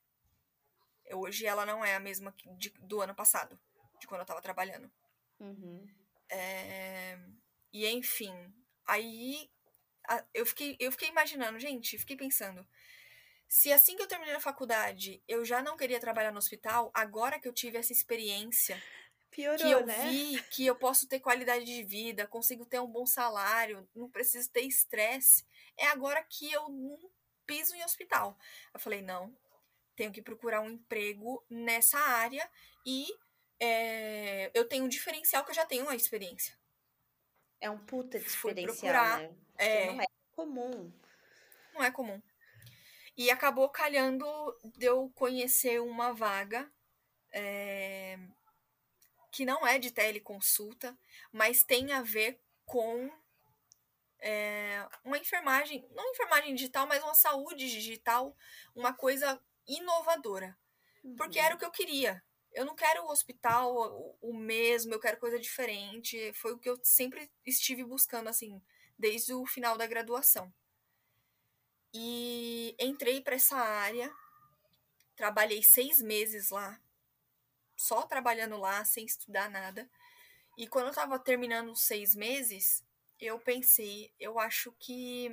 [1.12, 3.60] Hoje ela não é a mesma de, do ano passado,
[4.00, 4.92] de quando eu estava trabalhando.
[5.40, 5.88] Uhum.
[6.30, 7.20] É...
[7.72, 8.34] E enfim,
[8.86, 9.50] aí
[10.34, 12.66] eu fiquei, eu fiquei imaginando, gente, fiquei pensando.
[13.54, 17.40] Se assim que eu terminei a faculdade eu já não queria trabalhar no hospital, agora
[17.40, 18.82] que eu tive essa experiência,
[19.30, 20.10] Piorou, que eu né?
[20.10, 24.50] vi que eu posso ter qualidade de vida, consigo ter um bom salário, não preciso
[24.50, 25.46] ter estresse,
[25.78, 26.98] é agora que eu não
[27.46, 28.36] piso em hospital.
[28.74, 29.32] Eu falei, não,
[29.96, 32.50] tenho que procurar um emprego nessa área
[32.84, 33.06] e
[33.60, 36.58] é, eu tenho um diferencial que eu já tenho uma experiência.
[37.62, 39.36] É um puta diferencial, procurar, né?
[39.60, 40.92] É, não é comum.
[41.72, 42.20] Não é comum.
[43.16, 44.26] E acabou calhando
[44.76, 46.72] de eu conhecer uma vaga
[47.32, 48.18] é,
[49.32, 50.98] que não é de teleconsulta,
[51.32, 53.12] mas tem a ver com
[54.20, 58.36] é, uma enfermagem, não enfermagem digital, mas uma saúde digital,
[58.76, 60.58] uma coisa inovadora.
[61.04, 61.16] Uhum.
[61.16, 62.24] Porque era o que eu queria.
[62.52, 66.32] Eu não quero o hospital o, o mesmo, eu quero coisa diferente.
[66.34, 68.62] Foi o que eu sempre estive buscando, assim,
[68.98, 70.54] desde o final da graduação.
[71.94, 74.12] E entrei para essa área,
[75.16, 76.82] trabalhei seis meses lá,
[77.78, 79.90] só trabalhando lá, sem estudar nada.
[80.58, 82.84] E quando eu estava terminando os seis meses,
[83.20, 85.30] eu pensei, eu acho que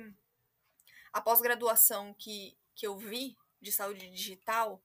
[1.11, 4.81] a pós-graduação que, que eu vi de saúde digital,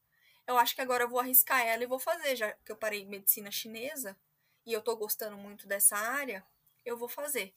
[0.47, 3.05] eu acho que agora eu vou arriscar ela e vou fazer, já que eu parei
[3.05, 4.17] medicina chinesa
[4.65, 6.45] e eu tô gostando muito dessa área,
[6.85, 7.55] eu vou fazer.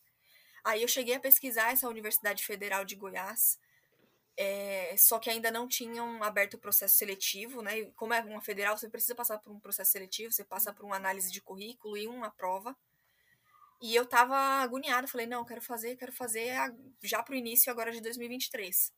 [0.63, 3.59] Aí eu cheguei a pesquisar essa Universidade Federal de Goiás,
[4.41, 7.91] é, só que ainda não tinham aberto o processo seletivo, né?
[7.97, 10.95] Como é uma federal, você precisa passar por um processo seletivo, você passa por uma
[10.95, 12.73] análise de currículo e uma prova.
[13.81, 16.53] E eu tava agoniada, falei, não, quero fazer, quero fazer
[17.03, 18.93] já pro início agora de 2023.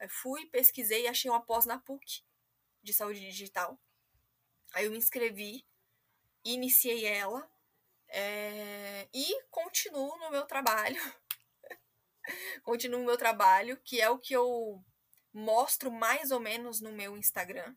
[0.00, 2.22] Aí fui, pesquisei e achei uma pós na PUC
[2.82, 3.78] de saúde digital.
[4.72, 5.64] Aí eu me inscrevi,
[6.44, 7.48] iniciei ela
[8.08, 11.00] É, e continuo no meu trabalho.
[12.68, 14.84] continuo no meu trabalho, que é o que eu
[15.32, 17.74] mostro mais ou menos no meu Instagram.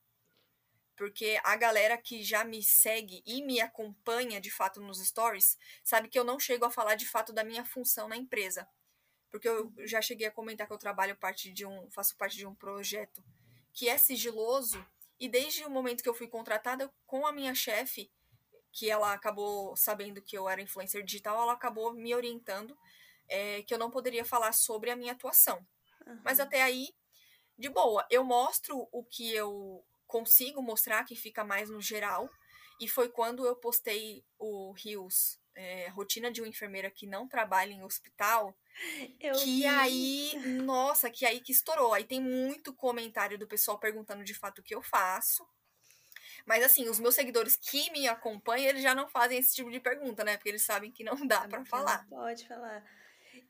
[0.98, 6.10] Porque a galera que já me segue e me acompanha de fato nos stories sabe
[6.10, 8.68] que eu não chego a falar de fato da minha função na empresa.
[9.30, 12.46] Porque eu já cheguei a comentar que eu trabalho parte de um, faço parte de
[12.46, 13.24] um projeto
[13.72, 14.86] que é sigiloso
[15.18, 18.12] e desde o momento que eu fui contratada com a minha chefe,
[18.74, 22.78] que ela acabou sabendo que eu era influencer digital, ela acabou me orientando
[23.28, 25.66] é, que eu não poderia falar sobre a minha atuação.
[26.06, 26.22] Uhum.
[26.24, 26.94] Mas até aí,
[27.58, 32.30] de boa, eu mostro o que eu consigo mostrar, que fica mais no geral.
[32.80, 37.72] E foi quando eu postei o Rios, é, rotina de uma enfermeira que não trabalha
[37.72, 38.58] em hospital,
[39.20, 39.66] eu que vi.
[39.66, 40.32] aí,
[40.64, 41.94] nossa, que aí que estourou.
[41.94, 45.48] Aí tem muito comentário do pessoal perguntando de fato o que eu faço.
[46.46, 49.80] Mas assim, os meus seguidores que me acompanham, eles já não fazem esse tipo de
[49.80, 50.38] pergunta, né?
[50.38, 52.08] Porque eles sabem que não dá para falar.
[52.10, 52.84] Pode falar.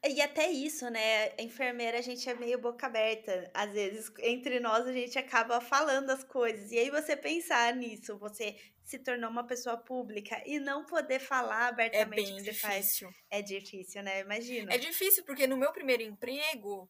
[0.03, 1.27] E até isso, né?
[1.37, 3.49] A enfermeira, a gente é meio boca aberta.
[3.53, 6.71] Às vezes, entre nós, a gente acaba falando as coisas.
[6.71, 11.65] E aí, você pensar nisso, você se tornou uma pessoa pública e não poder falar
[11.65, 13.07] é abertamente é bem o difícil.
[13.07, 13.15] faz.
[13.29, 14.21] É difícil, né?
[14.21, 14.73] Imagina.
[14.73, 16.89] É difícil, porque no meu primeiro emprego,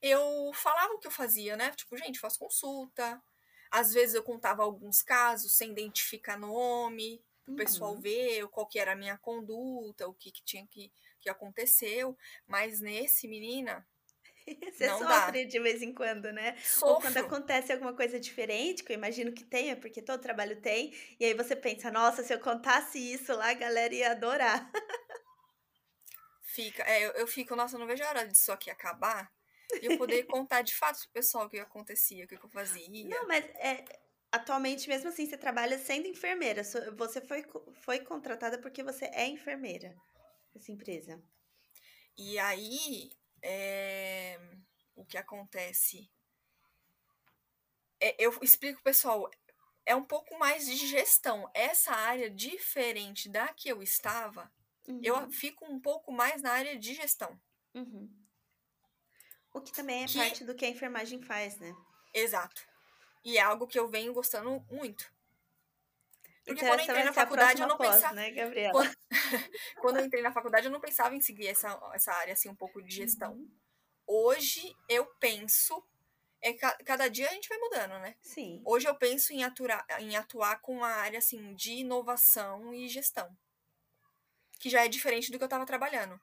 [0.00, 1.72] eu falava o que eu fazia, né?
[1.72, 3.20] Tipo, gente, faço consulta.
[3.72, 8.00] Às vezes eu contava alguns casos sem identificar nome, o pessoal uhum.
[8.00, 10.92] ver qual que era a minha conduta, o que, que tinha que
[11.22, 12.16] que aconteceu,
[12.46, 13.86] mas nesse, menina,
[14.72, 15.50] você não sofre dá.
[15.50, 16.56] de vez em quando, né?
[16.58, 16.88] Sofro.
[16.88, 20.92] Ou quando acontece alguma coisa diferente, que eu imagino que tenha, porque todo trabalho tem,
[21.18, 24.70] e aí você pensa, nossa, se eu contasse isso lá, a galera ia adorar.
[26.42, 29.32] Fica, é, eu, eu fico, nossa, eu não vejo a hora disso aqui acabar
[29.80, 32.86] e eu poder contar de fato pro pessoal o que acontecia, o que eu fazia.
[33.08, 33.84] Não, mas é,
[34.30, 36.62] atualmente, mesmo assim, você trabalha sendo enfermeira.
[36.62, 37.44] Você foi,
[37.80, 39.96] foi contratada porque você é enfermeira
[40.54, 41.22] essa empresa.
[42.16, 44.38] E aí, é,
[44.94, 46.10] o que acontece?
[48.00, 49.30] É, eu explico, pessoal,
[49.86, 51.50] é um pouco mais de gestão.
[51.54, 54.52] Essa área diferente da que eu estava,
[54.86, 55.00] uhum.
[55.02, 57.40] eu fico um pouco mais na área de gestão.
[57.74, 58.10] Uhum.
[59.52, 60.18] O que também é que...
[60.18, 61.74] parte do que a enfermagem faz, né?
[62.14, 62.62] Exato.
[63.24, 65.12] E é algo que eu venho gostando muito.
[66.44, 68.14] Porque quando eu entrei na faculdade, eu não pós, pensava.
[68.14, 68.72] Né, Gabriela?
[68.72, 68.96] Quando...
[69.80, 72.54] quando, eu entrei na faculdade, eu não pensava em seguir essa, essa área, assim, um
[72.54, 73.32] pouco de gestão.
[73.32, 73.50] Uhum.
[74.06, 75.82] Hoje, eu penso.
[76.44, 78.16] É, cada dia a gente vai mudando, né?
[78.20, 78.60] Sim.
[78.64, 83.30] Hoje eu penso em atuar, em atuar com a área, assim, de inovação e gestão.
[84.58, 86.20] Que já é diferente do que eu estava trabalhando.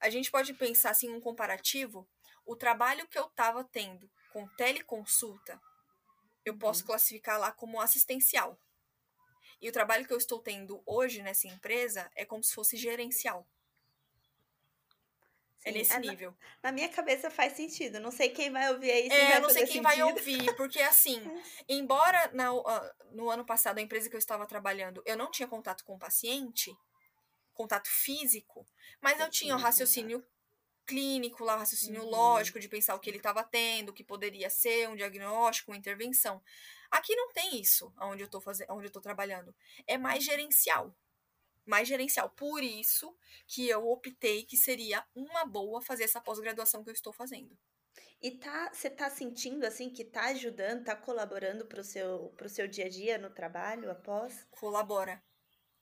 [0.00, 2.08] A gente pode pensar, assim, um comparativo.
[2.46, 5.60] O trabalho que eu estava tendo com teleconsulta,
[6.42, 6.86] eu posso uhum.
[6.86, 8.58] classificar lá como assistencial.
[9.60, 13.46] E o trabalho que eu estou tendo hoje nessa empresa é como se fosse gerencial.
[15.64, 16.30] É Sim, é nesse é, nível.
[16.62, 18.00] Na, na, minha cabeça faz sentido.
[18.00, 19.08] Não sei quem vai ouvir aí.
[19.08, 19.82] É, eu não sei quem sentido.
[19.82, 21.20] vai ouvir, porque assim,
[21.68, 22.48] embora na,
[23.12, 25.98] no ano passado a empresa que eu estava trabalhando eu não tinha contato com o
[25.98, 26.74] paciente,
[27.52, 28.66] contato físico,
[29.02, 30.24] mas eu, eu tinha o raciocínio
[30.86, 32.10] clínico, lá, raciocínio uhum.
[32.10, 35.76] lógico de pensar o que ele estava tendo, o que poderia ser um diagnóstico, uma
[35.76, 36.42] intervenção.
[36.90, 39.54] Aqui não tem isso, onde eu tô fazendo, onde eu tô trabalhando.
[39.86, 40.94] É mais gerencial.
[41.64, 42.30] Mais gerencial.
[42.30, 43.16] Por isso
[43.46, 47.56] que eu optei que seria uma boa fazer essa pós-graduação que eu estou fazendo.
[48.20, 52.68] E tá, você tá sentindo assim que tá ajudando, tá colaborando pro seu, pro seu
[52.68, 54.46] dia a dia no trabalho após?
[54.50, 55.22] Colabora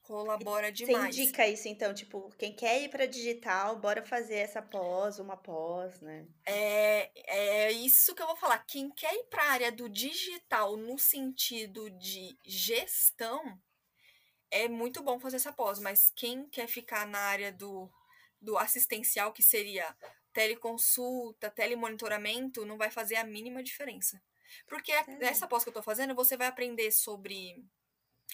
[0.08, 1.14] colabora demais.
[1.14, 5.36] Você indica isso, então, tipo, quem quer ir para digital, bora fazer essa pós, uma
[5.36, 6.26] pós, né?
[6.46, 8.64] É, é isso que eu vou falar.
[8.66, 13.60] Quem quer ir para a área do digital no sentido de gestão,
[14.50, 17.90] é muito bom fazer essa pós, mas quem quer ficar na área do,
[18.40, 19.94] do assistencial, que seria
[20.32, 24.18] teleconsulta, telemonitoramento, não vai fazer a mínima diferença.
[24.66, 25.04] Porque é.
[25.18, 27.62] nessa pós que eu tô fazendo, você vai aprender sobre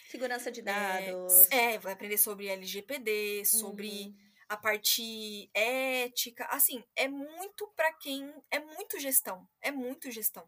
[0.09, 1.51] Segurança de dados.
[1.51, 4.17] É, é vai aprender sobre LGPD, sobre uhum.
[4.49, 6.47] a parte ética.
[6.47, 8.33] Assim, é muito para quem.
[8.51, 9.49] É muito gestão.
[9.61, 10.47] É muito gestão.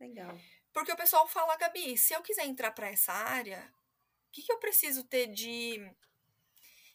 [0.00, 0.38] Legal.
[0.72, 3.72] Porque o pessoal fala, Gabi, se eu quiser entrar para essa área,
[4.28, 5.80] o que, que eu preciso ter de,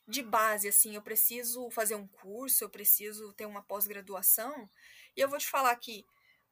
[0.08, 0.68] de base?
[0.68, 4.70] Assim, eu preciso fazer um curso, eu preciso ter uma pós-graduação.
[5.16, 6.06] E eu vou te falar que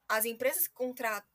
[0.09, 0.73] as empresas que,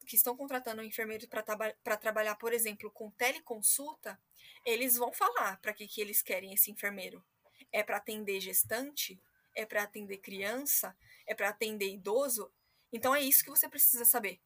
[0.06, 4.20] que estão contratando enfermeiros para trabalhar, por exemplo, com teleconsulta,
[4.66, 7.24] eles vão falar para que, que eles querem esse enfermeiro.
[7.70, 9.22] É para atender gestante?
[9.54, 10.96] É para atender criança?
[11.24, 12.52] É para atender idoso?
[12.92, 14.40] Então é isso que você precisa saber.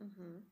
[0.00, 0.46] Uhum.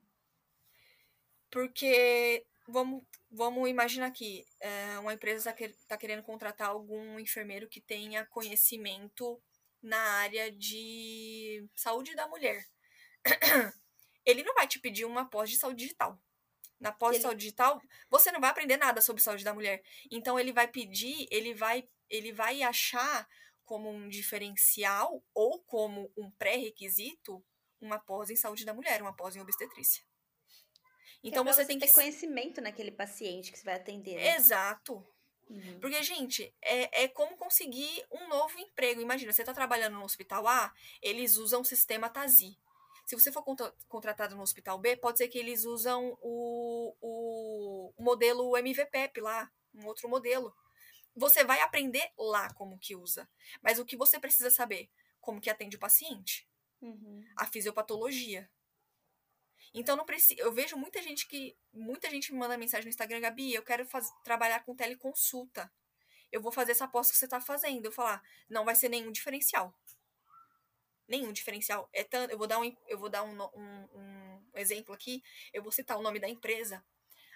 [1.49, 7.81] Porque, vamos vamos imaginar aqui, é, uma empresa está tá querendo contratar algum enfermeiro que
[7.81, 9.41] tenha conhecimento
[9.83, 12.67] na área de saúde da mulher.
[14.25, 16.21] Ele não vai te pedir uma pós de saúde digital.
[16.79, 19.83] Na pós de saúde digital, você não vai aprender nada sobre saúde da mulher.
[20.11, 23.27] Então ele vai pedir, ele vai, ele vai achar
[23.65, 27.45] como um diferencial ou como um pré-requisito
[27.81, 30.05] uma pós em saúde da mulher, uma pós em obstetrícia.
[31.23, 34.17] Então é você, você tem que ter conhecimento naquele paciente que você vai atender.
[34.17, 34.37] Né?
[34.37, 35.05] Exato.
[35.49, 35.79] Uhum.
[35.81, 39.01] Porque, gente, é, é como conseguir um novo emprego.
[39.01, 42.59] Imagina, você está trabalhando no hospital A, eles usam o sistema TASI.
[43.07, 43.45] Se você for
[43.87, 49.49] contratado no hospital B, pode ser que eles usam o, o, o modelo MVPEP lá,
[49.73, 50.53] um outro modelo.
[51.15, 53.29] Você vai aprender lá como que usa.
[53.63, 54.91] Mas o que você precisa saber?
[55.21, 56.49] Como que atende o paciente.
[56.83, 57.25] Uhum.
[57.37, 58.51] A fisiopatologia.
[59.73, 60.41] Então não precisa.
[60.41, 61.57] Eu vejo muita gente que.
[61.73, 65.73] Muita gente me manda mensagem no Instagram, Gabi, eu quero faz, trabalhar com teleconsulta.
[66.33, 67.85] Eu vou fazer essa aposta que você está fazendo.
[67.85, 69.73] Eu falar, não vai ser nenhum diferencial.
[71.09, 71.89] Nenhum diferencial.
[71.93, 75.23] É tanto, eu vou dar, um, eu vou dar um, um, um exemplo aqui.
[75.53, 76.85] Eu vou citar o nome da empresa.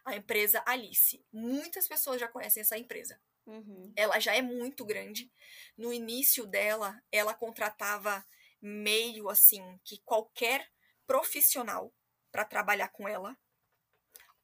[0.04, 1.24] A empresa Alice.
[1.32, 3.20] Muitas pessoas já conhecem essa empresa.
[3.46, 3.92] Uhum.
[3.96, 5.30] Ela já é muito grande.
[5.76, 8.24] No início dela, ela contratava
[8.60, 10.68] meio assim que qualquer
[11.06, 11.92] profissional
[12.30, 13.36] para trabalhar com ela.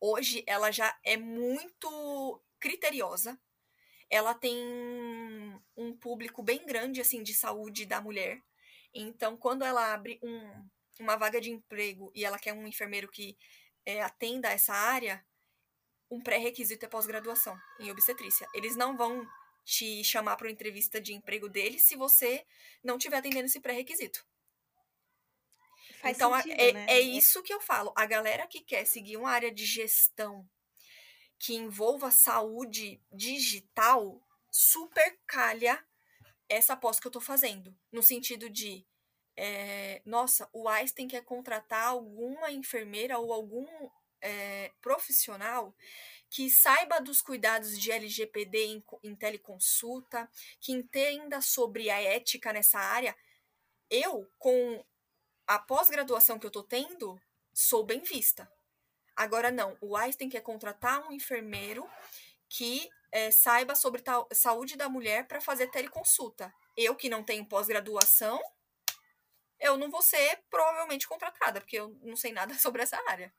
[0.01, 3.39] Hoje ela já é muito criteriosa.
[4.11, 4.57] Ela tem
[5.77, 8.43] um público bem grande assim de saúde da mulher.
[8.99, 10.69] Então, quando ela abre um,
[10.99, 13.37] uma vaga de emprego e ela quer um enfermeiro que
[13.85, 15.25] é, atenda essa área,
[16.11, 18.49] um pré-requisito é pós-graduação em obstetrícia.
[18.55, 19.27] Eles não vão
[19.65, 22.47] te chamar para uma entrevista de emprego deles se você
[22.83, 24.25] não estiver atendendo esse pré-requisito.
[26.05, 26.87] então, sentido, é, né?
[26.89, 27.93] é isso que eu falo.
[27.97, 30.49] A galera que quer seguir uma área de gestão
[31.39, 35.85] que envolva saúde digital, super calha
[36.49, 37.77] essa pós que eu tô fazendo.
[37.91, 38.87] No sentido de,
[39.37, 43.67] é, nossa, o Einstein quer contratar alguma enfermeira ou algum
[44.21, 45.75] é, profissional
[46.29, 50.29] que saiba dos cuidados de LGPD em, em teleconsulta,
[50.61, 53.17] que entenda sobre a ética nessa área.
[53.89, 54.85] Eu, com
[55.47, 57.21] a pós-graduação que eu tô tendo,
[57.53, 58.51] sou bem vista.
[59.15, 61.89] Agora não, o Einstein quer contratar um enfermeiro
[62.49, 66.53] que é, saiba sobre tal, saúde da mulher para fazer teleconsulta.
[66.77, 68.41] Eu que não tenho pós-graduação,
[69.59, 73.33] eu não vou ser provavelmente contratada, porque eu não sei nada sobre essa área.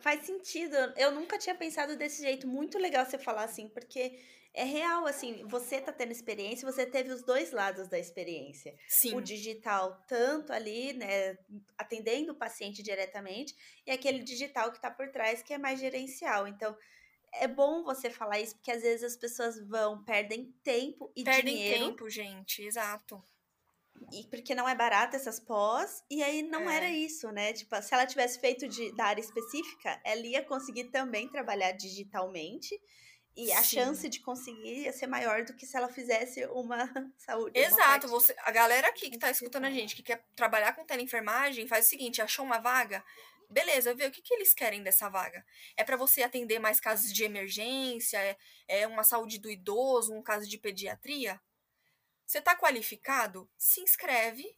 [0.00, 0.74] Faz sentido.
[0.96, 2.46] Eu nunca tinha pensado desse jeito.
[2.46, 4.18] Muito legal você falar assim, porque
[4.54, 8.74] é real, assim, você tá tendo experiência, você teve os dois lados da experiência.
[8.88, 9.14] Sim.
[9.14, 11.36] O digital, tanto ali, né,
[11.76, 13.54] atendendo o paciente diretamente,
[13.84, 16.46] e aquele digital que tá por trás, que é mais gerencial.
[16.46, 16.74] Então,
[17.40, 21.54] é bom você falar isso, porque às vezes as pessoas vão, perdem tempo e perdem
[21.54, 21.78] dinheiro.
[21.78, 23.22] Perdem tempo, gente, exato.
[24.12, 26.76] E porque não é barato essas pós, e aí não é.
[26.76, 27.52] era isso, né?
[27.52, 32.78] Tipo, se ela tivesse feito de, da área específica, ela ia conseguir também trabalhar digitalmente.
[33.36, 33.76] E a Sim.
[33.76, 36.78] chance de conseguir ia ser maior do que se ela fizesse uma
[37.18, 37.58] saúde.
[37.58, 38.06] Exato.
[38.06, 41.66] Uma você, a galera aqui que tá escutando a gente, que quer trabalhar com teleenfermagem,
[41.66, 43.04] faz o seguinte: achou uma vaga?
[43.50, 45.44] Beleza, vê o que, que eles querem dessa vaga.
[45.76, 48.18] É para você atender mais casos de emergência?
[48.18, 48.36] É,
[48.68, 50.14] é uma saúde do idoso?
[50.14, 51.40] Um caso de pediatria?
[52.26, 53.50] Você está qualificado?
[53.56, 54.56] Se inscreve.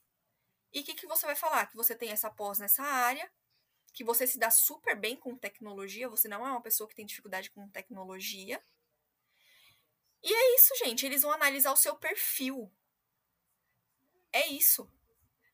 [0.73, 1.67] E o que, que você vai falar?
[1.67, 3.31] Que você tem essa pós nessa área,
[3.93, 7.07] que você se dá super bem com tecnologia, você não é uma pessoa que tem
[7.07, 8.63] dificuldade com tecnologia.
[10.23, 11.07] E é isso, gente.
[11.07, 12.71] Eles vão analisar o seu perfil.
[14.33, 14.91] É isso.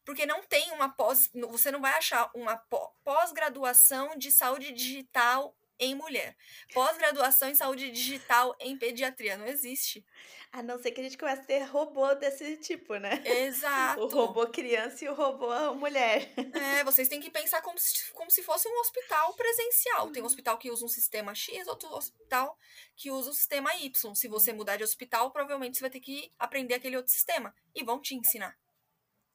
[0.05, 1.31] Porque não tem uma pós.
[1.51, 2.57] Você não vai achar uma
[3.05, 6.37] pós-graduação de saúde digital em mulher.
[6.73, 9.37] Pós-graduação em saúde digital em pediatria.
[9.37, 10.05] Não existe.
[10.53, 13.23] A não ser que a gente comece a ter robô desse tipo, né?
[13.27, 14.03] Exato.
[14.03, 16.31] O robô criança e o robô mulher.
[16.55, 20.11] É, vocês têm que pensar como se, como se fosse um hospital presencial.
[20.11, 22.57] Tem um hospital que usa um sistema X, outro hospital
[22.95, 24.15] que usa o sistema Y.
[24.15, 27.55] Se você mudar de hospital, provavelmente você vai ter que aprender aquele outro sistema.
[27.75, 28.57] E vão te ensinar.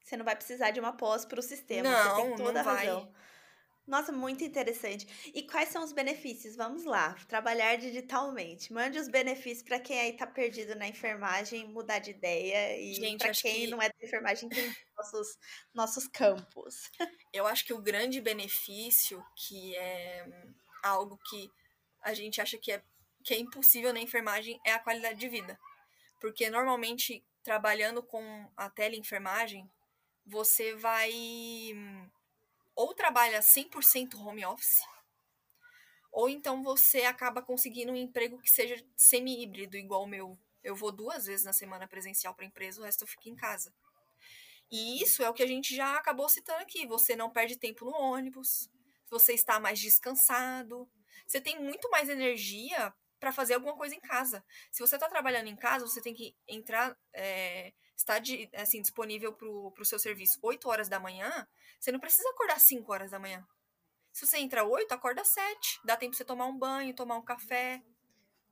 [0.08, 1.90] Você não vai precisar de uma pós para o sistema.
[1.90, 3.02] Não, você tem toda a razão.
[3.02, 3.14] Vai.
[3.86, 5.06] Nossa, muito interessante.
[5.34, 6.56] E quais são os benefícios?
[6.56, 8.72] Vamos lá, trabalhar digitalmente.
[8.72, 13.34] Mande os benefícios para quem aí tá perdido na enfermagem, mudar de ideia e para
[13.34, 13.68] quem que...
[13.68, 15.38] não é da enfermagem tem nossos
[15.74, 16.90] nossos campos.
[17.34, 20.26] Eu acho que o grande benefício que é
[20.84, 21.52] algo que
[22.02, 22.82] a gente acha que é
[23.26, 25.60] que é impossível na enfermagem é a qualidade de vida.
[26.22, 29.70] Porque normalmente trabalhando com a teleenfermagem,
[30.28, 31.12] você vai
[32.76, 34.82] ou trabalha 100% home office,
[36.12, 40.38] ou então você acaba conseguindo um emprego que seja semi-híbrido, igual o meu.
[40.64, 43.36] Eu vou duas vezes na semana presencial para a empresa, o resto eu fico em
[43.36, 43.74] casa.
[44.70, 46.86] E isso é o que a gente já acabou citando aqui.
[46.86, 48.70] Você não perde tempo no ônibus,
[49.10, 50.90] você está mais descansado,
[51.26, 54.44] você tem muito mais energia para fazer alguma coisa em casa.
[54.72, 59.34] Se você está trabalhando em casa, você tem que entrar, é, estar de, assim, disponível
[59.34, 61.48] para o seu serviço 8 horas da manhã,
[61.80, 63.46] você não precisa acordar 5 horas da manhã.
[64.14, 65.82] Se você entra 8, acorda 7.
[65.84, 67.82] Dá tempo para você tomar um banho, tomar um café.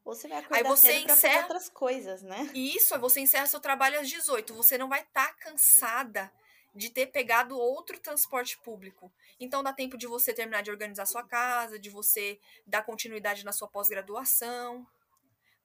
[0.04, 1.34] Ou você vai acordar Aí você cedo encerra...
[1.34, 2.52] fazer outras coisas, né?
[2.54, 4.54] Isso, você encerra seu trabalho às 18.
[4.54, 6.32] Você não vai estar tá cansada
[6.76, 9.12] de ter pegado outro transporte público.
[9.39, 13.54] Então dá tempo de você terminar de organizar sua casa, de você dar continuidade na
[13.54, 14.86] sua pós-graduação.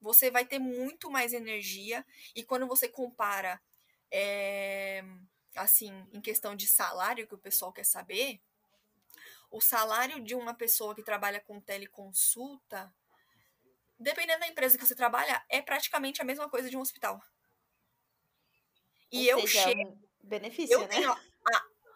[0.01, 3.61] Você vai ter muito mais energia e quando você compara,
[4.11, 5.05] é,
[5.55, 8.41] assim, em questão de salário que o pessoal quer saber,
[9.51, 12.93] o salário de uma pessoa que trabalha com teleconsulta,
[13.99, 17.23] dependendo da empresa que você trabalha, é praticamente a mesma coisa de um hospital.
[19.11, 20.11] E Ou eu seja, chego.
[20.23, 20.89] Benefício, eu né?
[20.89, 21.21] tenho a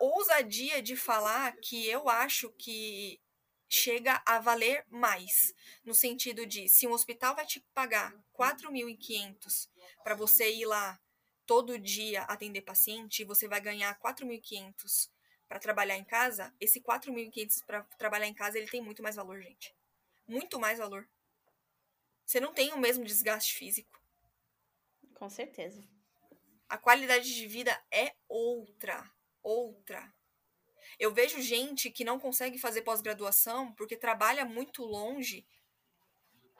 [0.00, 3.20] ousadia de falar que eu acho que
[3.68, 5.54] chega a valer mais.
[5.84, 9.68] No sentido de, se um hospital vai te pagar 4.500
[10.02, 11.00] para você ir lá
[11.46, 15.10] todo dia atender paciente, você vai ganhar 4.500
[15.48, 19.40] para trabalhar em casa, esse 4.500 para trabalhar em casa, ele tem muito mais valor,
[19.40, 19.74] gente.
[20.26, 21.08] Muito mais valor.
[22.24, 24.00] Você não tem o mesmo desgaste físico.
[25.14, 25.86] Com certeza.
[26.68, 29.10] A qualidade de vida é outra,
[29.42, 30.12] outra.
[30.98, 35.46] Eu vejo gente que não consegue fazer pós-graduação porque trabalha muito longe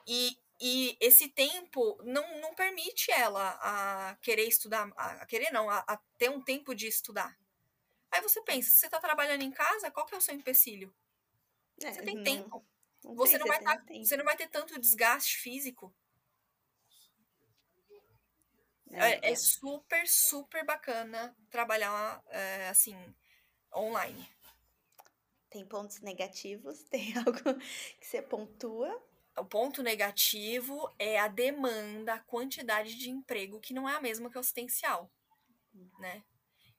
[0.07, 5.79] e, e esse tempo não, não permite ela a querer estudar, a querer não, a,
[5.79, 7.37] a ter um tempo de estudar.
[8.09, 10.93] Aí você pensa, você está trabalhando em casa, qual que é o seu empecilho?
[11.83, 12.65] É, você tem não, tempo.
[13.03, 15.93] Não você, não vai tá, você não vai ter tanto desgaste físico.
[18.91, 22.95] É, é, é super, super bacana trabalhar é, assim,
[23.75, 24.29] online.
[25.49, 26.83] Tem pontos negativos?
[26.89, 27.59] Tem algo
[27.99, 29.03] que você pontua?
[29.37, 34.29] O ponto negativo é a demanda, a quantidade de emprego que não é a mesma
[34.29, 35.11] que o assistencial,
[35.99, 36.23] né?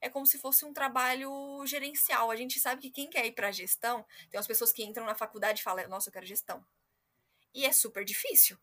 [0.01, 2.29] é como se fosse um trabalho gerencial.
[2.31, 5.15] A gente sabe que quem quer ir para gestão, tem umas pessoas que entram na
[5.15, 6.65] faculdade e falam: "Nossa, eu quero gestão".
[7.53, 8.57] E é super difícil.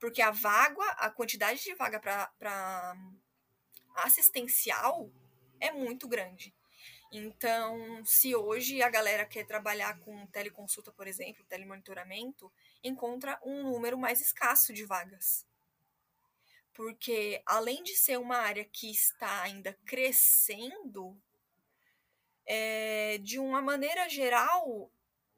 [0.00, 2.96] Porque a vaga, a quantidade de vaga para
[3.96, 5.10] assistencial
[5.60, 6.54] é muito grande.
[7.12, 12.50] Então, se hoje a galera quer trabalhar com teleconsulta, por exemplo, telemonitoramento,
[12.82, 15.46] encontra um número mais escasso de vagas
[16.74, 21.20] porque além de ser uma área que está ainda crescendo,
[22.46, 24.90] é, de uma maneira geral,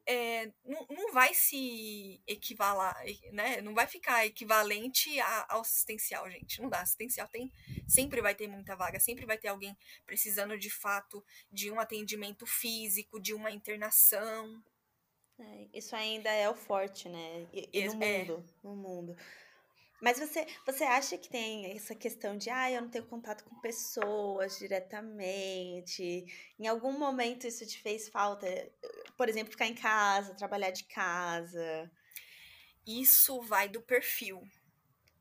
[0.07, 2.97] é, não, não vai se equivalar,
[3.33, 3.61] né?
[3.63, 5.19] Não vai ficar equivalente
[5.49, 6.61] ao assistencial, gente.
[6.61, 6.81] Não dá.
[6.81, 7.51] Assistencial tem,
[7.89, 9.77] sempre vai ter muita vaga, sempre vai ter alguém
[10.07, 14.63] precisando de fato de um atendimento físico, de uma internação.
[15.39, 17.47] É, isso ainda é o forte, né?
[17.53, 18.19] E, e no é.
[18.19, 19.17] mundo, no mundo.
[20.01, 23.61] Mas você, você acha que tem essa questão de, ah, eu não tenho contato com
[23.61, 26.27] pessoas diretamente?
[26.59, 28.47] Em algum momento isso te fez falta?
[29.17, 31.91] Por exemplo, ficar em casa, trabalhar de casa?
[32.87, 34.43] Isso vai do perfil.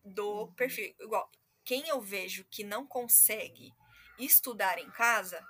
[0.04, 0.54] Do uhum.
[0.54, 0.94] perfil.
[1.00, 1.32] Igual,
[1.64, 3.74] quem eu vejo que não consegue
[4.20, 5.42] estudar em casa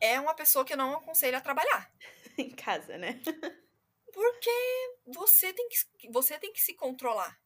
[0.00, 1.90] é uma pessoa que eu não aconselho a trabalhar.
[2.36, 3.20] em casa, né?
[4.16, 7.38] Porque você tem que, você tem que se controlar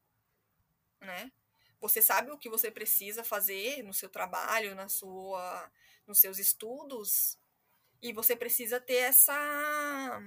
[1.01, 1.33] né?
[1.81, 5.71] Você sabe o que você precisa fazer no seu trabalho, na sua,
[6.07, 7.39] nos seus estudos,
[8.03, 10.21] e você precisa ter essa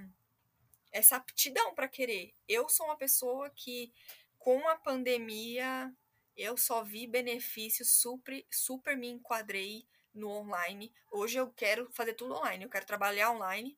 [0.92, 2.36] essa aptidão para querer.
[2.48, 3.92] Eu sou uma pessoa que
[4.38, 5.92] com a pandemia
[6.36, 10.94] eu só vi benefícios, super, super me enquadrei no online.
[11.12, 13.76] Hoje eu quero fazer tudo online, eu quero trabalhar online,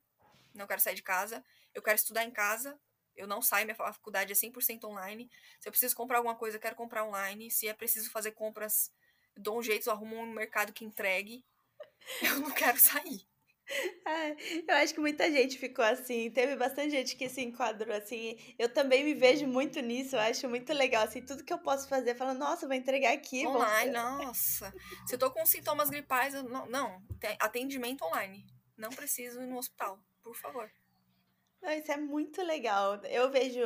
[0.54, 1.42] não quero sair de casa,
[1.76, 2.80] eu quero estudar em casa,
[3.14, 5.30] eu não saio, minha faculdade é 100% online.
[5.60, 7.50] Se eu preciso comprar alguma coisa, eu quero comprar online.
[7.50, 8.90] Se é preciso fazer compras,
[9.36, 11.44] dou um jeito, eu arrumo um mercado que entregue.
[12.22, 13.26] Eu não quero sair.
[14.06, 14.36] É,
[14.68, 18.38] eu acho que muita gente ficou assim, teve bastante gente que se enquadrou assim.
[18.56, 21.88] Eu também me vejo muito nisso, eu acho muito legal assim, tudo que eu posso
[21.88, 23.44] fazer, falando, nossa, vou entregar aqui.
[23.44, 24.72] Online, nossa.
[25.04, 27.02] Se eu tô com sintomas gripais, eu, não, não,
[27.40, 28.46] atendimento online.
[28.76, 30.70] Não preciso ir no hospital, por favor.
[31.74, 32.96] Isso é muito legal.
[33.04, 33.60] Eu vejo.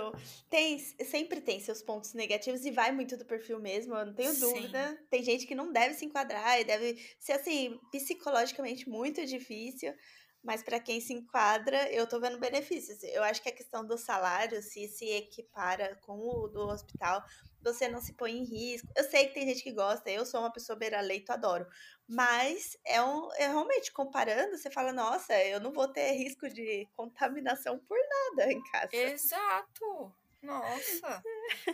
[0.48, 4.32] Tem, sempre tem seus pontos negativos e vai muito do perfil mesmo, eu não tenho
[4.32, 4.40] Sim.
[4.40, 4.98] dúvida.
[5.10, 9.94] Tem gente que não deve se enquadrar e deve ser, assim, psicologicamente muito difícil.
[10.42, 13.02] mas para quem se enquadra, eu tô vendo benefícios.
[13.02, 17.22] Eu acho que a questão do salário, se se equipara com o do hospital,
[17.62, 18.88] você não se põe em risco.
[18.96, 21.66] Eu sei que tem gente que gosta, eu sou uma pessoa beira-leito, adoro.
[22.08, 26.88] Mas é, um, é realmente comparando, você fala, nossa, eu não vou ter risco de
[26.96, 27.98] contaminação por
[28.36, 28.96] nada em casa.
[28.96, 30.12] Exato.
[30.42, 31.22] Nossa.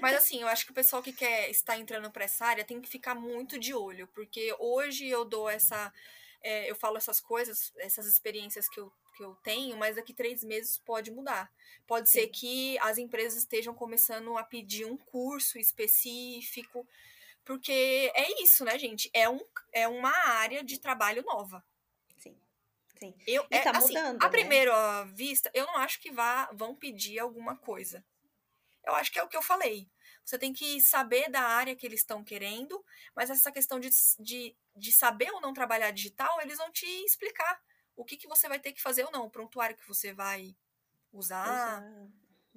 [0.01, 2.80] Mas assim, eu acho que o pessoal que quer estar entrando para essa área tem
[2.80, 5.93] que ficar muito de olho, porque hoje eu dou essa.
[6.47, 10.44] É, eu falo essas coisas, essas experiências que eu, que eu tenho, mas daqui três
[10.44, 11.51] meses pode mudar.
[11.86, 12.20] Pode Sim.
[12.20, 16.86] ser que as empresas estejam começando a pedir um curso específico,
[17.44, 19.11] porque é isso, né, gente?
[19.12, 19.40] É, um,
[19.72, 21.64] é uma área de trabalho nova.
[22.16, 22.36] Sim.
[22.99, 23.14] Sim.
[23.26, 24.30] Eu, e é, tá assim, mudando, a né?
[24.30, 28.05] primeira vista, eu não acho que vá, vão pedir alguma coisa
[28.86, 29.90] eu acho que é o que eu falei.
[30.26, 34.56] Você tem que saber da área que eles estão querendo, mas essa questão de, de,
[34.74, 37.62] de saber ou não trabalhar digital, eles vão te explicar
[37.94, 40.56] o que, que você vai ter que fazer ou não, o prontuário que você vai
[41.12, 41.80] usar,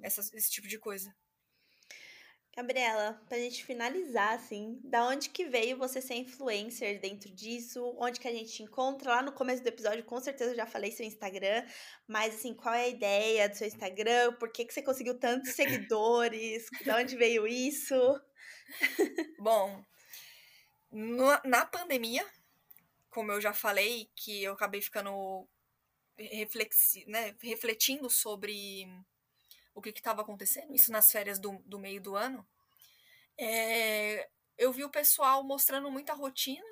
[0.02, 1.14] essa, esse tipo de coisa.
[2.56, 7.94] Gabriela, pra gente finalizar, assim, da onde que veio você ser influencer dentro disso?
[7.96, 9.10] Onde que a gente te encontra?
[9.10, 11.64] Lá no começo do episódio, com certeza eu já falei seu Instagram,
[12.08, 14.34] mas assim, qual é a ideia do seu Instagram?
[14.34, 16.66] Por que, que você conseguiu tantos seguidores?
[16.84, 17.94] da onde veio isso?
[19.38, 19.84] Bom,
[20.90, 22.26] no, na pandemia,
[23.10, 25.48] como eu já falei, que eu acabei ficando
[26.18, 28.86] reflexi, né, refletindo sobre
[29.74, 32.46] o que estava acontecendo, isso nas férias do, do meio do ano,
[33.38, 36.66] é, eu vi o pessoal mostrando muita rotina,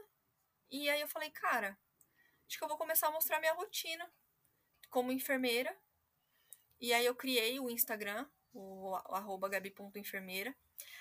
[0.70, 1.78] e aí eu falei, cara,
[2.46, 4.10] acho que eu vou começar a mostrar minha rotina
[4.90, 5.74] como enfermeira.
[6.80, 10.54] E aí eu criei o Instagram, o, o arroba gabi.enfermeira.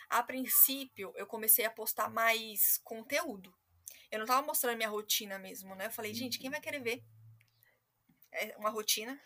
[0.09, 3.53] A princípio, eu comecei a postar mais conteúdo.
[4.09, 5.87] Eu não tava mostrando minha rotina mesmo, né?
[5.87, 7.03] Eu falei, gente, quem vai querer ver?
[8.31, 9.19] É uma rotina.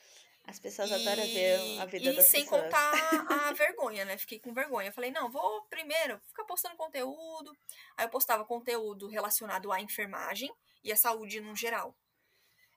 [0.46, 2.94] As pessoas e, adoram ver a vida e das sem contar
[3.30, 4.18] a vergonha, né?
[4.18, 4.90] Fiquei com vergonha.
[4.90, 7.56] Eu falei, não, vou primeiro ficar postando conteúdo.
[7.96, 10.52] Aí eu postava conteúdo relacionado à enfermagem
[10.84, 11.96] e à saúde no geral.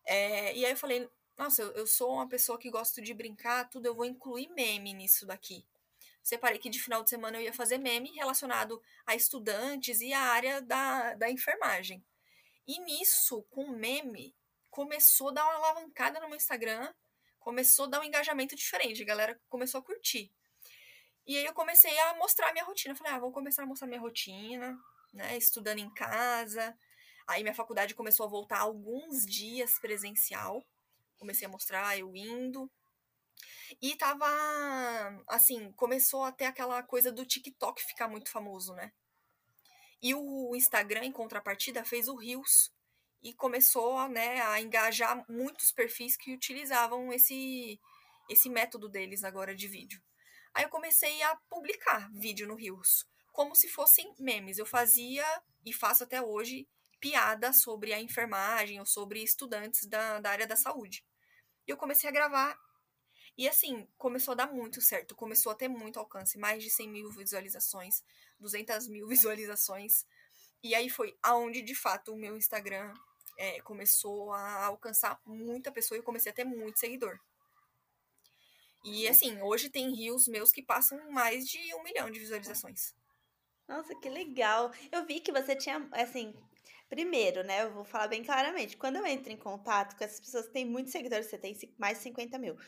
[0.05, 3.69] É, e aí eu falei, nossa, eu, eu sou uma pessoa que gosto de brincar,
[3.69, 5.65] tudo, eu vou incluir meme nisso daqui.
[6.23, 10.21] Separei que de final de semana eu ia fazer meme relacionado a estudantes e a
[10.21, 12.03] área da, da enfermagem.
[12.67, 14.35] E nisso, com meme,
[14.71, 16.93] começou a dar uma alavancada no meu Instagram
[17.45, 20.33] começou a dar um engajamento diferente, a galera começou a curtir.
[21.27, 22.95] E aí eu comecei a mostrar a minha rotina.
[22.95, 24.77] falei, ah, vou começar a mostrar minha rotina,
[25.13, 25.37] né?
[25.37, 26.77] Estudando em casa.
[27.27, 30.67] Aí minha faculdade começou a voltar alguns dias presencial.
[31.19, 32.71] Comecei a mostrar eu indo.
[33.81, 34.27] E tava
[35.29, 38.93] assim, começou a ter aquela coisa do TikTok ficar muito famoso, né?
[40.03, 42.71] E o Instagram, em contrapartida, fez o Reels,
[43.25, 47.81] e começou né, a engajar muitos perfis que utilizavam esse,
[48.29, 50.01] esse método deles agora de vídeo.
[50.53, 54.59] Aí eu comecei a publicar vídeo no Rios, como se fossem memes.
[54.59, 55.25] Eu fazia
[55.65, 56.69] e faço até hoje
[57.01, 61.03] piada sobre a enfermagem ou sobre estudantes da, da área da saúde.
[61.67, 62.59] E eu comecei a gravar.
[63.39, 65.17] E assim, começou a dar muito certo.
[65.17, 66.39] Começou a ter muito alcance.
[66.39, 68.05] Mais de 100 mil visualizações,
[68.39, 70.05] 200 mil visualizações.
[70.63, 72.95] E aí foi aonde, de fato, o meu Instagram
[73.37, 77.19] é, começou a alcançar muita pessoa e eu comecei a ter muito seguidor.
[78.85, 82.95] E assim, hoje tem rios meus que passam mais de um milhão de visualizações.
[83.67, 84.71] Nossa, que legal.
[84.93, 86.35] Eu vi que você tinha, assim,
[86.89, 87.63] primeiro, né?
[87.63, 88.77] Eu vou falar bem claramente.
[88.77, 91.97] Quando eu entro em contato com essas pessoas que têm muitos seguidores, você tem mais
[91.97, 92.59] de 50 mil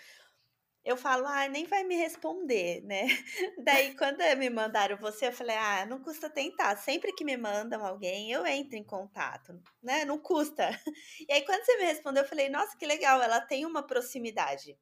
[0.87, 3.03] eu falo, ah, nem vai me responder, né?
[3.65, 6.77] Daí, quando me mandaram você, eu falei, ah, não custa tentar.
[6.77, 10.05] Sempre que me mandam alguém, eu entro em contato, né?
[10.05, 10.71] Não custa.
[11.29, 14.79] E aí, quando você me respondeu, eu falei, nossa, que legal, ela tem uma proximidade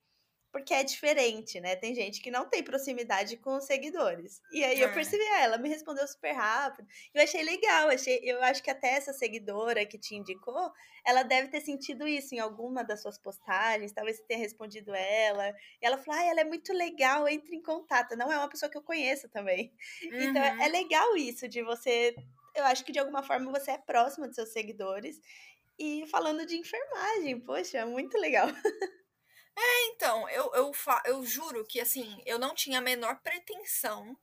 [0.55, 1.75] porque é diferente, né?
[1.75, 4.41] Tem gente que não tem proximidade com os seguidores.
[4.53, 4.85] E aí é.
[4.85, 6.87] eu percebi, ah, ela me respondeu super rápido.
[7.13, 10.73] Eu achei legal, achei, eu acho que até essa seguidora que te indicou,
[11.05, 15.49] ela deve ter sentido isso em alguma das suas postagens, talvez você tenha respondido ela.
[15.83, 18.17] E ela falou: ah, ela é muito legal, entre em contato.
[18.17, 19.73] Não é uma pessoa que eu conheço também.
[20.05, 20.23] Uhum.
[20.23, 20.71] Então é uhum.
[20.71, 22.15] legal isso de você.
[22.55, 25.21] Eu acho que de alguma forma você é próxima dos seus seguidores.
[25.77, 28.47] E falando de enfermagem, poxa, muito legal.
[29.57, 30.73] É, então, eu, eu,
[31.05, 34.17] eu juro que, assim, eu não tinha a menor pretensão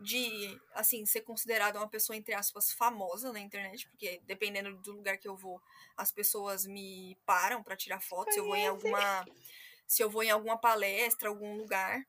[0.00, 5.18] de, assim, ser considerada uma pessoa, entre aspas, famosa na internet, porque dependendo do lugar
[5.18, 5.60] que eu vou,
[5.96, 9.26] as pessoas me param para tirar fotos, se eu vou em alguma
[9.86, 12.06] se eu vou em alguma palestra, algum lugar.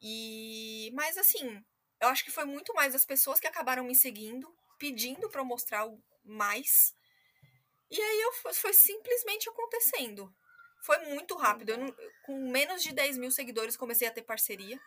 [0.00, 1.64] E mas assim,
[2.00, 5.44] eu acho que foi muito mais as pessoas que acabaram me seguindo, pedindo para eu
[5.44, 5.86] mostrar
[6.24, 6.94] mais.
[7.90, 10.32] E aí eu foi simplesmente acontecendo.
[10.82, 11.76] Foi muito rápido.
[11.76, 11.94] Não,
[12.24, 14.80] com menos de 10 mil seguidores, comecei a ter parceria.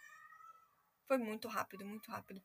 [1.08, 2.42] Foi muito rápido, muito rápido.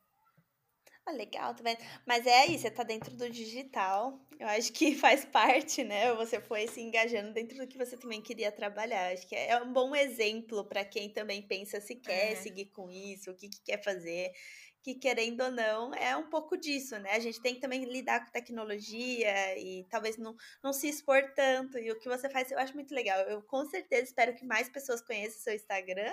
[1.05, 1.79] Ah, legal, tá vendo?
[2.05, 4.19] Mas é aí, você tá dentro do digital.
[4.39, 6.13] Eu acho que faz parte, né?
[6.13, 9.11] Você foi se engajando dentro do que você também queria trabalhar.
[9.11, 12.35] Acho que é um bom exemplo para quem também pensa se quer é.
[12.35, 14.31] seguir com isso, o que, que quer fazer
[14.81, 17.11] que querendo ou não é um pouco disso, né?
[17.11, 21.77] A gente tem que também lidar com tecnologia e talvez não, não se expor tanto.
[21.77, 23.19] E o que você faz eu acho muito legal.
[23.21, 26.11] Eu com certeza espero que mais pessoas conheçam o seu Instagram,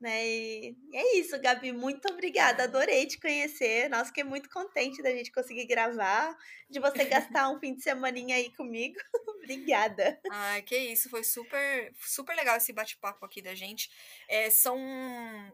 [0.00, 0.26] né?
[0.26, 2.64] E é isso, Gabi, muito obrigada.
[2.64, 3.88] Adorei te conhecer.
[3.88, 6.36] Nossa, fiquei muito contente da gente conseguir gravar,
[6.70, 8.98] de você gastar um fim de semaninha aí comigo.
[9.52, 10.20] obrigada.
[10.30, 13.90] Ai, que isso, foi super, super legal esse bate-papo aqui da gente.
[14.28, 14.78] É, são,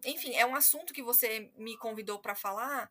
[0.04, 2.90] enfim, é um assunto que você me convidou para falar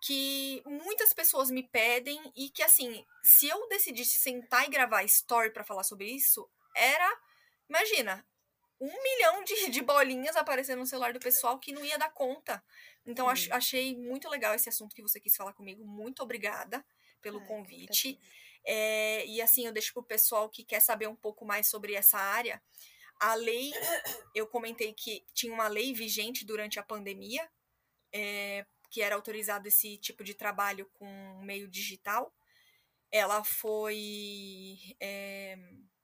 [0.00, 5.50] que muitas pessoas me pedem e que assim, se eu decidisse sentar e gravar story
[5.50, 7.18] para falar sobre isso, era,
[7.68, 8.24] imagina,
[8.80, 12.62] um milhão de, de bolinhas aparecendo no celular do pessoal que não ia dar conta.
[13.06, 15.84] Então, ach, achei muito legal esse assunto que você quis falar comigo.
[15.84, 16.84] Muito obrigada
[17.22, 18.20] pelo Ai, convite.
[18.66, 22.18] É, e assim, eu deixo pro pessoal que quer saber um pouco mais sobre essa
[22.18, 22.60] área.
[23.20, 23.72] A lei,
[24.34, 27.48] eu comentei que tinha uma lei vigente durante a pandemia,
[28.12, 32.34] é, que era autorizado esse tipo de trabalho com meio digital.
[33.10, 34.76] Ela foi.
[35.00, 35.56] É,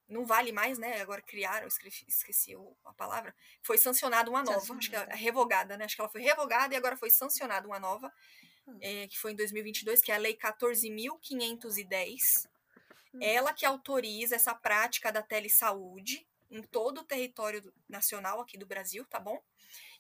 [0.09, 1.01] não vale mais, né?
[1.01, 3.35] Agora criaram, esqueci, esqueci a palavra.
[3.63, 5.85] Foi sancionada uma nova, acho que é revogada, né?
[5.85, 8.13] Acho que ela foi revogada e agora foi sancionada uma nova,
[8.67, 8.79] hum.
[8.81, 12.52] é, que foi em 2022, que é a Lei 14.510.
[13.15, 13.19] Hum.
[13.21, 19.05] Ela que autoriza essa prática da telesaúde em todo o território nacional aqui do Brasil,
[19.07, 19.43] tá bom?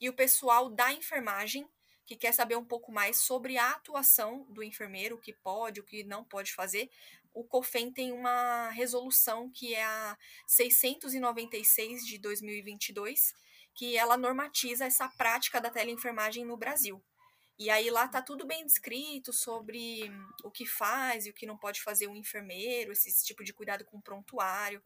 [0.00, 1.66] E o pessoal da enfermagem
[2.04, 5.84] que quer saber um pouco mais sobre a atuação do enfermeiro, o que pode, o
[5.84, 6.90] que não pode fazer,
[7.32, 13.34] o COFEN tem uma resolução que é a 696 de 2022,
[13.74, 17.02] que ela normatiza essa prática da teleenfermagem no Brasil.
[17.62, 20.10] E aí lá tá tudo bem descrito sobre
[20.42, 23.84] o que faz e o que não pode fazer o enfermeiro, esse tipo de cuidado
[23.84, 24.82] com o prontuário.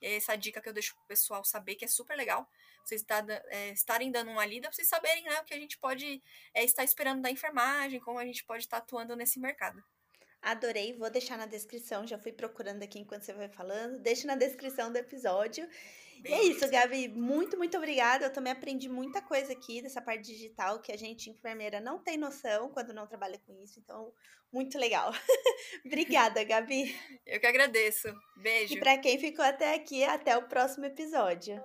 [0.00, 2.48] E essa dica que eu deixo pro pessoal saber, que é super legal.
[2.84, 5.76] Vocês tá, é, estarem dando uma lida, pra vocês saberem né, o que a gente
[5.78, 6.22] pode
[6.54, 9.82] é, estar esperando da enfermagem, como a gente pode estar atuando nesse mercado.
[10.40, 12.06] Adorei, vou deixar na descrição.
[12.06, 13.98] Já fui procurando aqui enquanto você vai falando.
[13.98, 15.68] Deixa na descrição do episódio.
[16.24, 17.08] E é isso, Gabi.
[17.08, 18.26] Muito, muito obrigada.
[18.26, 22.16] Eu também aprendi muita coisa aqui dessa parte digital que a gente, enfermeira, não tem
[22.16, 23.80] noção quando não trabalha com isso.
[23.80, 24.12] Então,
[24.52, 25.12] muito legal.
[25.84, 26.94] obrigada, Gabi.
[27.26, 28.08] Eu que agradeço.
[28.36, 28.74] Beijo.
[28.74, 31.62] E para quem ficou até aqui, até o próximo episódio.